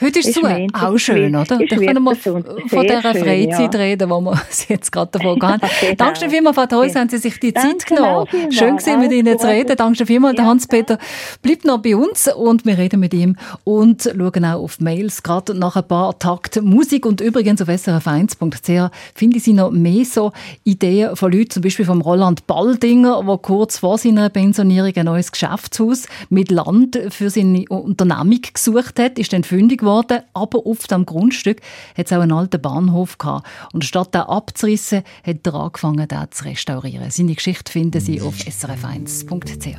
[0.00, 0.46] Heute ist es Ist zu.
[0.74, 1.44] Auch schön, oder?
[1.44, 3.80] Da können wir von dieser schön, Freizeit ja.
[3.80, 5.60] reden, wo wir jetzt gerade davon gehen.
[5.80, 5.94] Genau.
[5.96, 8.26] Danke vielmals, Frau Theus, haben Sie sich die Danke Zeit genommen.
[8.28, 8.54] vielmals.
[8.54, 9.76] Schön gewesen, mit Ihnen zu reden.
[9.76, 10.36] Danke vielmals.
[10.36, 10.98] Der Ja, Hans-Peter
[11.42, 15.54] bleibt noch bei uns und wir reden mit ihm und schauen auch auf Mails, gerade
[15.54, 17.06] nach ein paar Takt Musik.
[17.06, 20.32] Und übrigens auf srf1.ch finde ich Sie noch mehr so
[20.64, 25.30] Ideen von Leuten, zum Beispiel vom Roland Baldinger, der kurz vor seiner Pensionierung ein neues
[25.30, 31.06] Geschäftshaus mit Land für seine Unternehmung gesucht hat, ist dann fündig geworden, aber auf dem
[31.06, 31.60] Grundstück
[31.96, 33.46] hat es auch einen alten Bahnhof gehabt.
[33.72, 37.10] Und statt den abzurissen, hat er angefangen, den zu restaurieren.
[37.10, 39.78] Seine Geschichte finden Sie auf srf1.ch.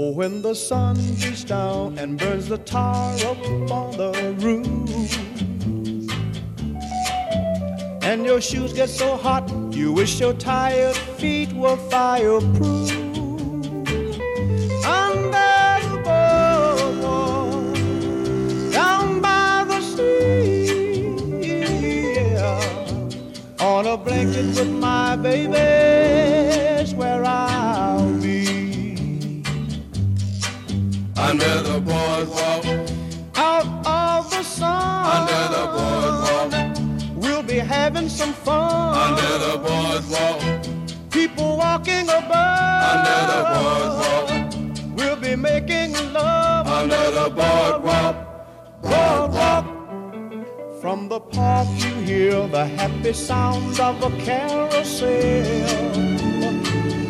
[0.00, 3.36] Oh, when the sun beats down and burns the tar up
[3.68, 5.18] on the roof,
[8.04, 13.17] and your shoes get so hot, you wish your tired feet were fireproof.
[52.78, 55.44] Happy sounds of a carousel.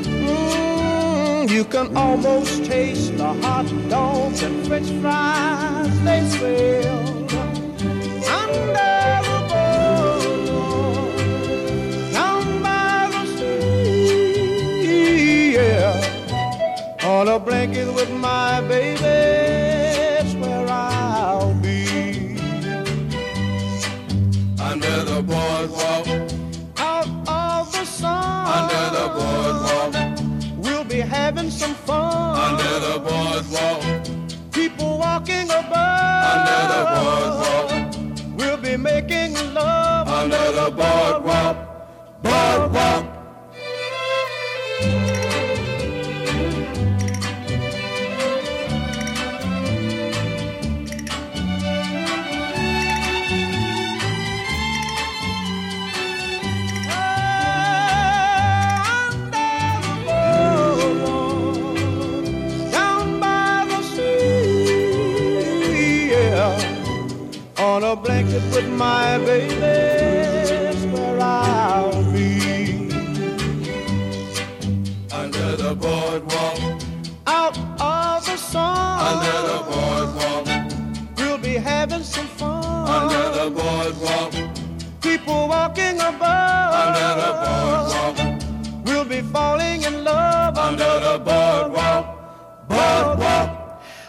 [0.05, 7.07] Mm, you can almost taste the hot dogs and french fries they sell.
[8.41, 11.17] Under the boardwalk,
[12.13, 15.95] down by the sea, yeah.
[17.05, 18.11] On a blanket with
[35.29, 40.09] Walking above, under the boardwalk, we'll be making love.
[40.09, 43.08] Under the boardwalk, boardwalk.
[67.99, 69.55] Blanket with my baby,
[70.93, 72.89] where I'll be.
[75.13, 76.59] Under the boardwalk,
[77.27, 80.47] Out of the sun, under the boardwalk,
[81.19, 82.89] we'll be having some fun.
[82.89, 84.33] under the boardwalk,
[85.01, 90.57] People walking above, under the boardwalk, we'll be falling in love.
[90.59, 91.88] Under the boardwalk, boardwalk.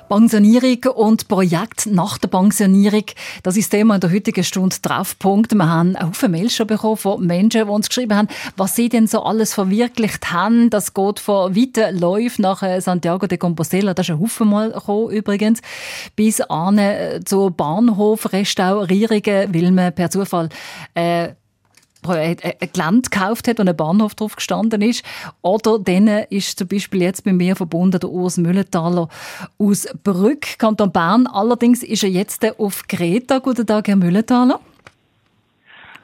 [0.09, 3.03] Pensionierung und Projekt nach der Pensionierung,
[3.43, 5.53] das ist Thema in der heutigen Stunde Treffpunkt.
[5.53, 8.89] Wir haben auch viele Mails schon bekommen von Menschen, die uns geschrieben haben, was sie
[8.89, 10.71] denn so alles verwirklicht haben.
[10.71, 14.71] Das geht von weiten Läufen nach äh, Santiago de Compostela, das ist ein Haufen mal
[14.71, 15.61] gekommen, übrigens,
[16.15, 20.49] bis an äh, zu Bahnhofrestaurierungen, weil man per Zufall
[20.95, 21.29] äh,
[22.07, 22.37] ein
[22.73, 25.03] Gelände gekauft hat und ein Bahnhof drauf gestanden ist.
[25.41, 29.09] Oder dann ist zum Beispiel jetzt bei mir verbunden der Urs Müllenthaler
[29.57, 31.27] aus Brück, Kanton Bern.
[31.27, 33.39] Allerdings ist er jetzt auf Kreta.
[33.39, 34.59] Guten Tag, Herr Müllenthaler.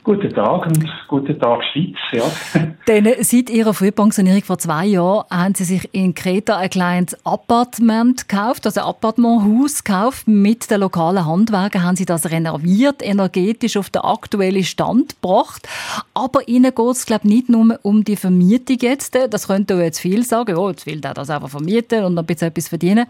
[0.05, 1.95] Guten Tag und guten Tag Schweiz.
[2.11, 2.31] Ja.
[2.87, 8.27] Denn seit Ihrer Frühpensionierung vor zwei Jahren haben Sie sich in Kreta ein kleines Appartement
[8.27, 10.27] gekauft, also ein Appartementhaus gekauft.
[10.27, 15.67] Mit den lokalen Handwerkern haben Sie das renoviert, energetisch auf den aktuellen Stand gebracht.
[16.13, 19.17] Aber Ihnen geht es, glaube ich, nicht nur um die Vermietung jetzt.
[19.31, 22.49] Das könnte jetzt viel sagen, ja, jetzt will der das einfach vermieten und ein bisschen
[22.49, 23.07] etwas verdienen.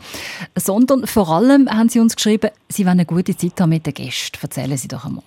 [0.56, 3.94] Sondern vor allem haben Sie uns geschrieben, Sie wollen eine gute Zeit haben mit den
[3.94, 4.40] Gästen.
[4.42, 5.24] Erzählen Sie doch einmal.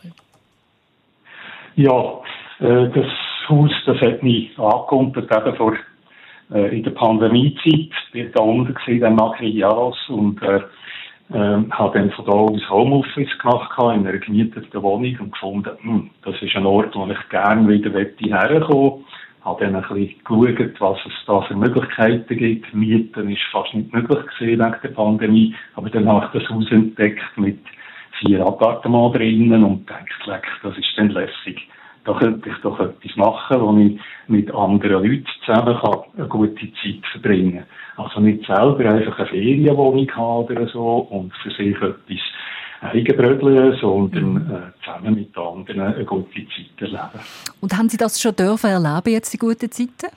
[1.79, 2.21] Ja,
[2.59, 3.07] äh, das
[3.49, 5.75] Haus, das hat mich angekumpelt, eben vor,
[6.53, 7.91] äh, in der Pandemiezeit.
[8.13, 10.61] Ich war da unten gewesen, dann Magriaros und, äh,
[11.31, 16.11] Ähm, habe dann von da aus Homeoffice gemacht in einer gemieteten Wohnung und gefunden, hm,
[16.25, 19.05] das ist ein Ort, wo ich gerne wieder herkommen
[19.45, 22.75] habe dann ein bisschen geschaut, was es da für Möglichkeiten gibt.
[22.75, 26.71] Mieten ist fast nicht möglich gewesen wegen der Pandemie, aber dann habe ich das Haus
[26.71, 27.59] entdeckt mit
[28.21, 31.69] vier Appartements drinnen und gedacht, leck, das ist dann lässig.
[32.05, 36.73] Da könnte ich doch etwas machen, wo ich mit anderen Leuten zusammen kann eine gute
[36.73, 37.65] Zeit verbringen
[37.97, 38.07] kann.
[38.07, 42.21] Also nicht selber einfach eine Ferienwohnung haben oder so und für sich etwas
[42.81, 47.21] Eigenbrödeln, sondern äh, zusammen mit anderen eine gute Zeit erleben.
[47.61, 50.15] Und haben Sie das schon dürfen erleben, jetzt die guten Zeiten?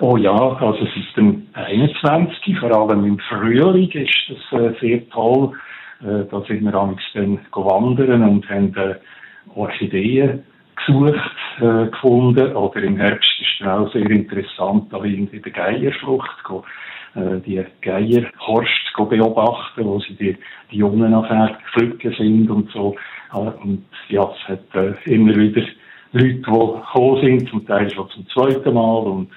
[0.00, 2.58] Oh ja, also seit dem 21.
[2.58, 5.52] vor allem im Frühling ist das äh, sehr toll.
[6.02, 8.94] Äh, da sind wir amigs wandern und haben äh,
[9.54, 10.42] Orchideen
[10.76, 12.56] gesucht, äh, gefunden.
[12.56, 16.64] Oder im Herbst ist es auch sehr interessant, da in der Geierflucht go,
[17.14, 20.36] äh, die Geierhorst beobachten, wo sie die,
[20.70, 22.96] die Jungen nachher pflücken sind und so.
[23.32, 25.62] Äh, und ja, es hat äh, immer wieder
[26.12, 29.30] Leute, die gekommen sind, zum Teil schon zum zweiten Mal und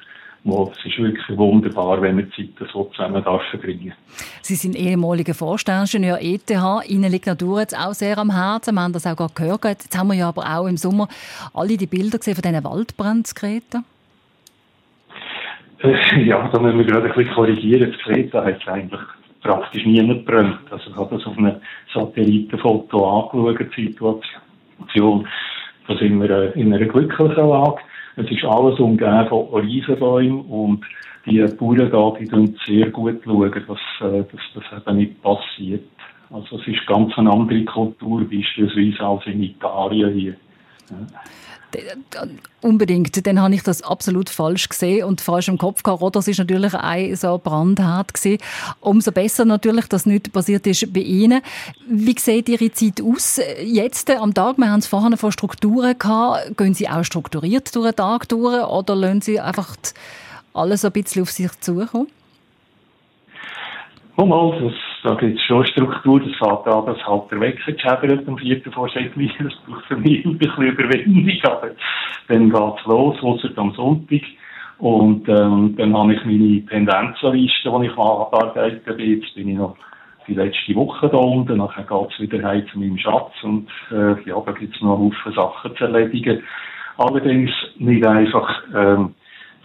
[0.47, 3.93] Es ist wirklich wunderbar, wenn man Zeit so zusammen darf verbringen
[4.43, 6.51] Sie sind ehemaliger Vorstandsingenieur ETH.
[6.87, 8.75] Ihnen liegt Natur jetzt auch sehr am Herzen.
[8.75, 9.65] Wir haben das auch gerade gehört.
[9.65, 11.07] Jetzt haben wir ja aber auch im Sommer
[11.51, 13.85] alle die Bilder gesehen von diesen Waldbrandskräten.
[15.81, 17.91] Äh, ja, da müssen wir gerade ein bisschen korrigieren.
[17.91, 19.01] Das Kreta hat eigentlich
[19.41, 20.59] praktisch niemand gebrannt.
[20.69, 21.55] Also ich habe das auf einem
[21.91, 25.27] Satellitenfoto angeschaut, die Situation.
[25.87, 27.81] Da sind wir äh, in einer glücklichen Lage.
[28.18, 30.86] Es ist alles umgeben von Olivenbäumen und
[31.26, 35.84] die Bauern da, die schauen sehr gut, schauen, dass, äh, dass das eben nicht passiert.
[36.30, 40.36] Also es ist ganz eine andere Kultur beispielsweise als in Italien hier.
[40.89, 40.97] Ja.
[42.61, 46.01] Unbedingt, dann habe ich das absolut falsch gesehen und falsch im Kopf gehabt.
[46.01, 48.39] Rodos ist natürlich ein so brandhart gewesen.
[48.80, 51.41] Umso besser natürlich, dass nichts passiert ist bei Ihnen.
[51.88, 54.57] Wie sieht Ihre Zeit aus jetzt am Tag?
[54.57, 56.57] Wir haben es vorhin von Strukturen gehabt.
[56.57, 59.76] Gehen Sie auch strukturiert durch den Tag durch oder lassen Sie einfach
[60.53, 62.07] alles ein bisschen auf sich zukommen?
[64.17, 64.73] Mal, das,
[65.13, 66.19] gibt es schon Struktur.
[66.19, 68.61] Das fängt an, dass halt der Wechsel geschäbert am 4.
[68.71, 71.71] vor 6 Das braucht für mich ein bisschen Überwindung, aber
[72.27, 74.21] dann geht's los, außer am Sonntag.
[74.79, 79.19] Und ähm, dann habe ich meine Tendenzenliste, die ich mal abarbeiten bin.
[79.21, 79.77] Jetzt bin ich noch
[80.27, 81.57] die letzte Woche da unten.
[81.57, 83.31] Nachher geht's wieder heim zu meinem Schatz.
[83.43, 86.41] Und äh, ja, da gibt's noch Haufen Sachen zu erledigen.
[86.97, 88.63] Allerdings nicht einfach...
[88.73, 89.13] Ähm,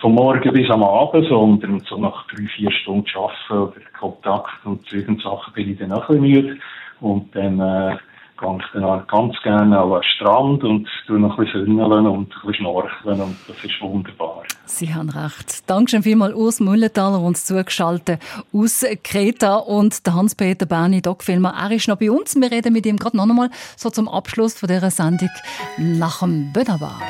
[0.01, 4.89] vom Morgen bis am Abend, sondern so nach drei, vier Stunden Arbeiten oder Kontakt und
[4.89, 6.57] solchen Sachen bin ich dann auch ein bisschen müde.
[7.01, 7.97] Und dann äh,
[8.39, 12.07] gehe ich dann auch ganz gerne an den Strand und tue noch ein bisschen sünneln
[12.07, 14.43] und ein bisschen schnorcheln und das ist wunderbar.
[14.65, 15.69] Sie haben recht.
[15.69, 18.21] Dankeschön vielmals Urs Müllenthaler, uns zugeschaltet
[18.53, 21.55] aus Kreta und der Hans-Peter Berni, Doc-Filmer.
[21.61, 22.37] Er ist noch bei uns.
[22.37, 25.31] Wir reden mit ihm gerade noch einmal so zum Abschluss von dieser Sendung
[25.77, 27.01] nach dem Böderbach.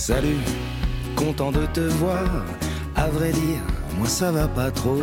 [0.00, 0.40] Salut,
[1.14, 2.24] content de te voir.
[2.96, 3.60] À vrai dire,
[3.98, 5.02] moi ça va pas trop.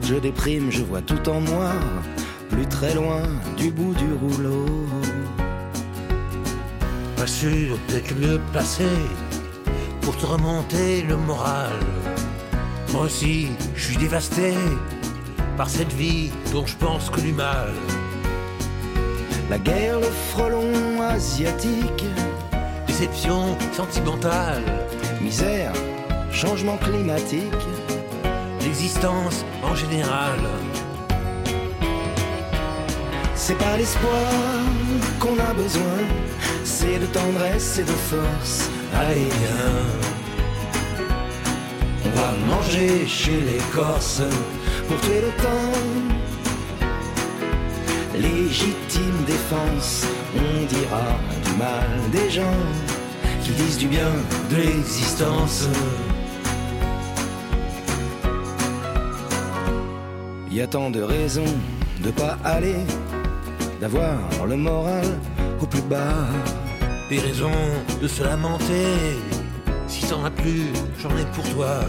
[0.00, 1.74] Je déprime, je vois tout en noir,
[2.48, 3.20] plus très loin
[3.58, 4.64] du bout du rouleau.
[7.18, 8.88] Pas sûr d'être mieux placé
[10.00, 11.78] pour te remonter le moral.
[12.90, 14.54] Moi aussi, je suis dévasté
[15.58, 17.74] par cette vie dont je pense que du mal.
[19.50, 22.06] La guerre, le frelon asiatique
[22.96, 24.62] déception sentimentale,
[25.20, 25.72] misère,
[26.30, 27.64] changement climatique,
[28.60, 30.38] l'existence en général.
[33.34, 34.30] C'est pas l'espoir
[35.18, 35.98] qu'on a besoin,
[36.62, 38.70] c'est de tendresse et de force.
[38.94, 39.82] Allez, viens,
[42.06, 44.22] on va manger chez les Corses
[44.86, 45.74] pour tuer le temps.
[48.94, 51.02] Légitime défense, on dira
[51.44, 52.60] du mal des gens
[53.42, 54.10] qui disent du bien
[54.50, 55.68] de l'existence.
[60.48, 61.54] Il y a tant de raisons
[62.04, 62.76] de pas aller,
[63.80, 64.16] d'avoir
[64.46, 65.06] le moral
[65.60, 66.28] au plus bas.
[67.10, 67.50] Des raisons
[68.00, 69.18] de se lamenter,
[69.88, 70.68] si t'en as plus,
[71.00, 71.80] j'en ai pour toi.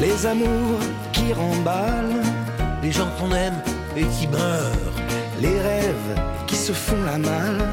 [0.00, 0.80] Les amours
[1.12, 2.22] qui remballent,
[2.82, 3.60] les gens qu'on aime
[3.96, 4.92] et qui meurent,
[5.40, 7.68] les rêves qui se font la malle,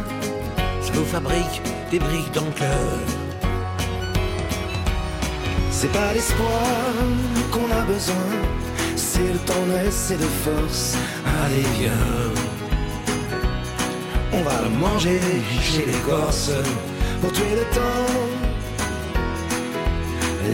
[0.82, 1.62] ça nous fabrique
[1.92, 2.92] des briques dans le cœur.
[5.72, 6.94] C'est pas l'espoir
[7.52, 8.32] qu'on a besoin,
[8.96, 10.96] c'est de tendresse et de force.
[11.44, 11.92] Allez, viens,
[14.34, 15.22] on va le manger
[15.62, 16.52] chez les Corses
[17.22, 18.14] pour tuer le temps.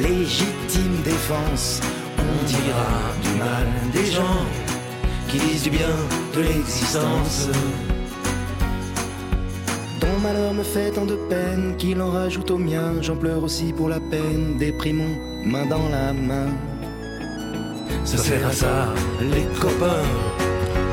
[0.01, 1.79] Légitime défense,
[2.19, 2.87] on dira
[3.23, 4.45] du mal des gens
[5.35, 5.95] qui disent du bien
[6.33, 7.49] de l'existence.
[9.99, 13.01] Ton malheur me fait tant de peine qu'il en rajoute au mien.
[13.01, 16.47] J'en pleure aussi pour la peine, déprimons, main dans la main.
[18.05, 20.05] Ça sert à ça, les copains,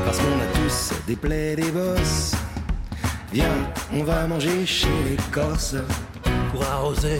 [0.05, 2.33] parce qu'on a tous des plaies, des bosses.
[3.31, 3.57] Viens,
[3.93, 5.75] on va manger chez les Corses
[6.51, 7.19] Pour arroser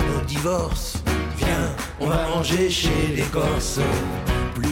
[0.00, 0.96] nos divorces.
[1.38, 1.66] Viens,
[2.00, 3.80] on va manger chez les Corses.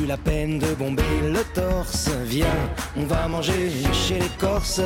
[0.03, 2.09] Plus la peine de bomber le torse.
[2.25, 2.61] Viens,
[2.97, 4.81] on va manger chez les Corses.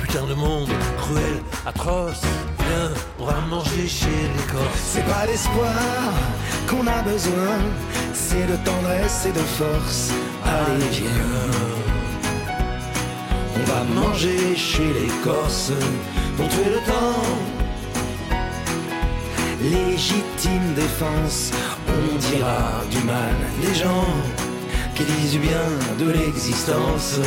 [0.00, 2.22] Putain de monde, cruel, atroce.
[2.58, 4.84] Viens, on va manger chez les Corses.
[4.92, 6.14] C'est pas l'espoir
[6.66, 7.58] qu'on a besoin,
[8.14, 10.12] c'est de tendresse et de force.
[10.44, 12.50] Allez, viens.
[13.54, 15.72] On va manger chez les Corses
[16.38, 17.22] pour tuer le temps.
[19.60, 21.50] Légitime défense,
[21.88, 24.06] on dira du mal des gens
[24.94, 25.68] qui disent du bien
[25.98, 27.20] de l'existence.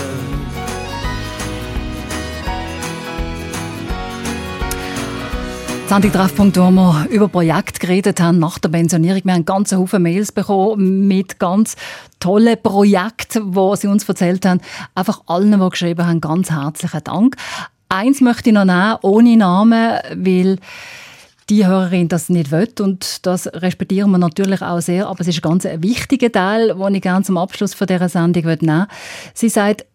[5.92, 9.22] Sendung Treffpunkt, wo wir über Projekte geredet haben nach der Pensionierung.
[9.26, 11.76] Wir haben ganz Haufen Mails bekommen mit ganz
[12.22, 14.62] tollen Projekten, wo sie uns erzählt haben.
[14.96, 17.36] Einfach allen, die geschrieben haben, ganz herzlichen Dank.
[17.90, 20.60] Eins möchte ich noch nehmen, ohne Namen, weil
[21.52, 25.40] die Hörerin das nicht will und das respektieren wir natürlich auch sehr, aber es ist
[25.40, 28.88] ein ganz wichtiger Teil, den ich gerne zum Abschluss von dieser Sendung nehmen will.
[29.34, 29.86] Sie sagt,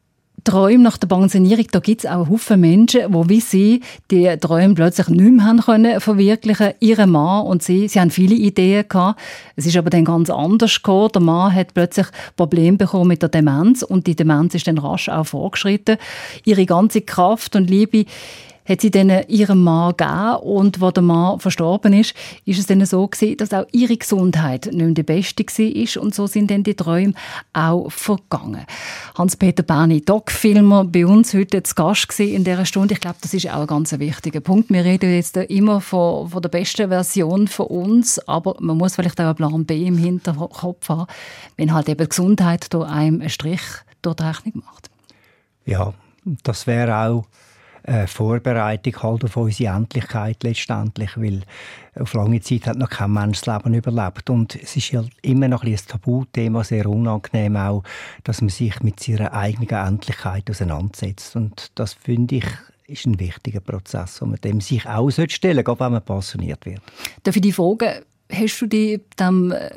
[0.45, 3.81] Träume nach der Pensionierung, da gibt es auch Haufen Menschen, die wie sie
[4.13, 6.75] die Träume plötzlich nicht mehr haben können verwirklichen.
[6.79, 9.19] Ihre Mann und sie, sie haben viele Ideen gehabt.
[9.57, 11.11] Es ist aber dann ganz anders gekommen.
[11.15, 15.09] Der Mann hat plötzlich Probleme bekommen mit der Demenz und die Demenz ist dann rasch
[15.09, 15.97] auch vorgeschritten.
[16.45, 18.05] Ihre ganze Kraft und Liebe
[18.69, 22.15] hat sie dann ihrem Mann gegeben und wo der Mann verstorben ist,
[22.45, 26.15] ist es dann so gewesen, dass auch ihre Gesundheit nicht mehr die beste war und
[26.15, 27.15] so sind dann die Träume
[27.53, 28.67] auch vergangen.
[29.17, 32.95] Hans-Peter Berni, Doc-Filmer, bei uns heute zu Gast in dieser Stunde.
[32.95, 34.71] Ich glaube, das ist auch ein ganz wichtiger Punkt.
[34.71, 39.21] Wir reden jetzt immer von, von der besten Version von uns, aber man muss vielleicht
[39.21, 41.07] auch einen Plan B im Hinterkopf haben,
[41.57, 43.61] wenn halt eben die Gesundheit durch einem einen Strich
[44.03, 44.91] durch die Rechnung macht.
[45.65, 45.95] Ja,
[46.43, 47.27] das wäre auch
[47.87, 51.43] eine Vorbereitung halt auf unsere Endlichkeit letztendlich, weil
[51.99, 55.49] auf lange Zeit hat noch kein Mensch das Leben überlebt und es ist ja immer
[55.49, 57.83] noch ein, ein Tabuthema, sehr unangenehm auch,
[58.25, 62.47] dass man sich mit seiner eigenen Endlichkeit auseinandersetzt und das finde ich
[62.89, 66.65] ist ein wichtiger Prozess, wo man dem sich auch stellen sollte, gerade wenn man passioniert
[66.67, 66.81] wird.
[67.25, 69.71] Darf ich dich fragen, hast du dich dem äh,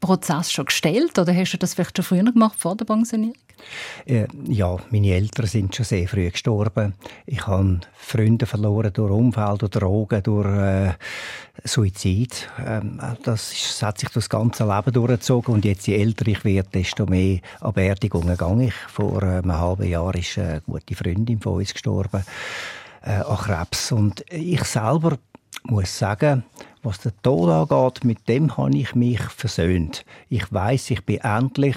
[0.00, 3.34] Prozess schon gestellt oder hast du das vielleicht schon früher gemacht, vor der Pensionierung?
[4.04, 6.94] Äh, ja, meine Eltern sind schon sehr früh gestorben.
[7.26, 10.92] Ich habe Freunde verloren durch Unfall, durch Drogen, durch äh,
[11.64, 12.48] Suizid.
[12.64, 16.44] Ähm, das, ist, das hat sich das ganze Leben durchgezogen und jetzt, je älter ich
[16.44, 18.74] werde, desto mehr an Beerdigungen gehe ich.
[18.88, 22.24] Vor äh, einem halben Jahr ist eine gute Freundin von uns gestorben
[23.02, 25.18] äh, an Krebs und ich selber
[25.64, 26.44] muss sagen,
[26.82, 30.04] was den Tod angeht, mit dem habe ich mich versöhnt.
[30.28, 31.76] Ich weiß, ich bin endlich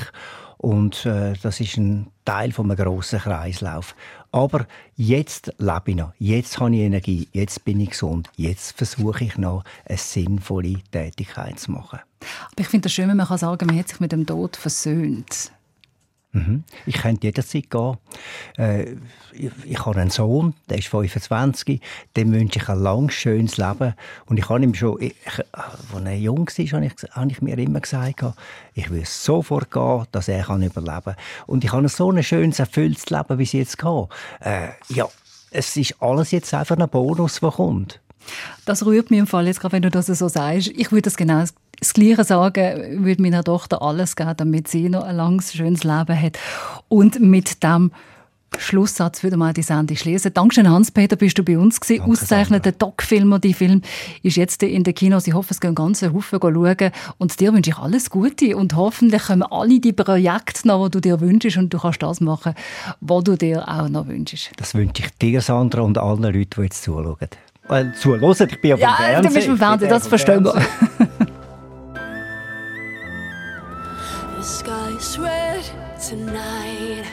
[0.61, 3.95] und äh, das ist ein Teil von einem grossen Kreislauf.
[4.31, 9.23] Aber jetzt lebe ich noch, jetzt habe ich Energie, jetzt bin ich gesund, jetzt versuche
[9.23, 11.99] ich noch eine sinnvolle Tätigkeit zu machen.
[12.51, 14.57] Aber ich finde es schön, wenn man kann sagen man hat sich mit dem Tod
[14.57, 15.51] versöhnt.
[16.31, 16.63] Mhm.
[16.85, 17.97] Ich könnte jederzeit gehen.
[18.57, 18.95] Äh,
[19.33, 21.81] ich, ich habe einen Sohn, der ist 25.
[22.15, 23.95] Dem wünsche ich ein langes, schönes Leben.
[24.27, 25.15] Und ich habe ihm schon, ich,
[25.51, 28.23] als er jung war, habe ich, habe ich mir immer gesagt,
[28.75, 31.15] ich will sofort gehen, dass er kann überleben kann.
[31.47, 34.07] Und ich habe so ein schönes, erfülltes Leben, wie es jetzt geht.
[34.41, 35.09] Äh, ja,
[35.49, 37.99] es ist alles jetzt einfach ein Bonus, der kommt.
[38.65, 40.67] Das rührt mich im Fall jetzt gerade, wenn du das so sagst.
[40.67, 41.43] Ich würde das genau
[41.79, 46.21] das Gleiche sagen, würde meiner Tochter alles geben, damit sie noch ein langes, schönes Leben
[46.21, 46.37] hat.
[46.87, 47.91] Und mit dem
[48.57, 50.33] Schlusssatz würde mal die Sendung schließen.
[50.33, 52.03] Dankeschön, Hans-Peter, bist du bei uns gewesen.
[52.03, 53.39] Auszeichneter Doc-Filmer.
[53.39, 53.81] Die Film
[54.23, 55.27] ist jetzt in den Kinos.
[55.27, 56.91] Ich hoffe, es gehen ganz Haufen schauen.
[57.17, 58.57] Und dir wünsche ich alles Gute.
[58.57, 61.57] Und hoffentlich kommen alle die Projekte noch, die du dir wünschst.
[61.57, 62.53] Und du kannst das machen,
[63.01, 64.51] was du dir auch noch wünschst.
[64.57, 67.17] Das wünsche ich dir, Sandra, und allen Leuten, die jetzt zuschauen.
[67.69, 69.23] Äh, zuhören, ich bin auf dem ja, Fernsehen.
[69.23, 70.59] du bist im Fernsehen, das verstehen wir.
[74.49, 75.63] sky's red
[76.01, 77.05] tonight.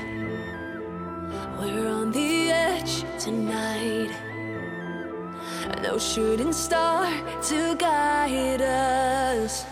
[1.59, 4.11] We're on the edge tonight.
[5.82, 7.05] No shooting star
[7.49, 9.66] to guide us.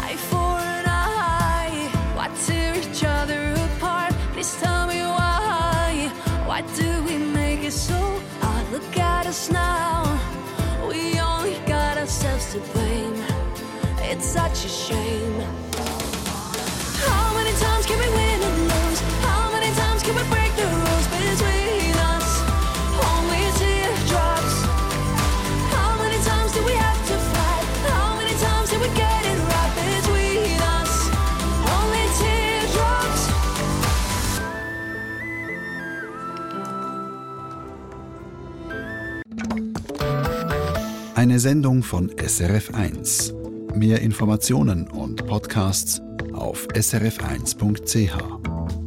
[0.00, 1.90] Eye for an eye.
[2.14, 4.12] Why tear each other apart?
[4.32, 6.12] Please tell me why.
[6.46, 8.00] Why do we make it so
[8.40, 8.70] hard?
[8.70, 10.04] Look at us now.
[10.88, 13.20] We only got ourselves to blame.
[14.10, 15.57] It's such a shame.
[41.18, 43.32] Eine Sendung von SRF1.
[43.74, 46.00] Mehr Informationen und Podcasts
[46.38, 48.77] auf srf1.ch.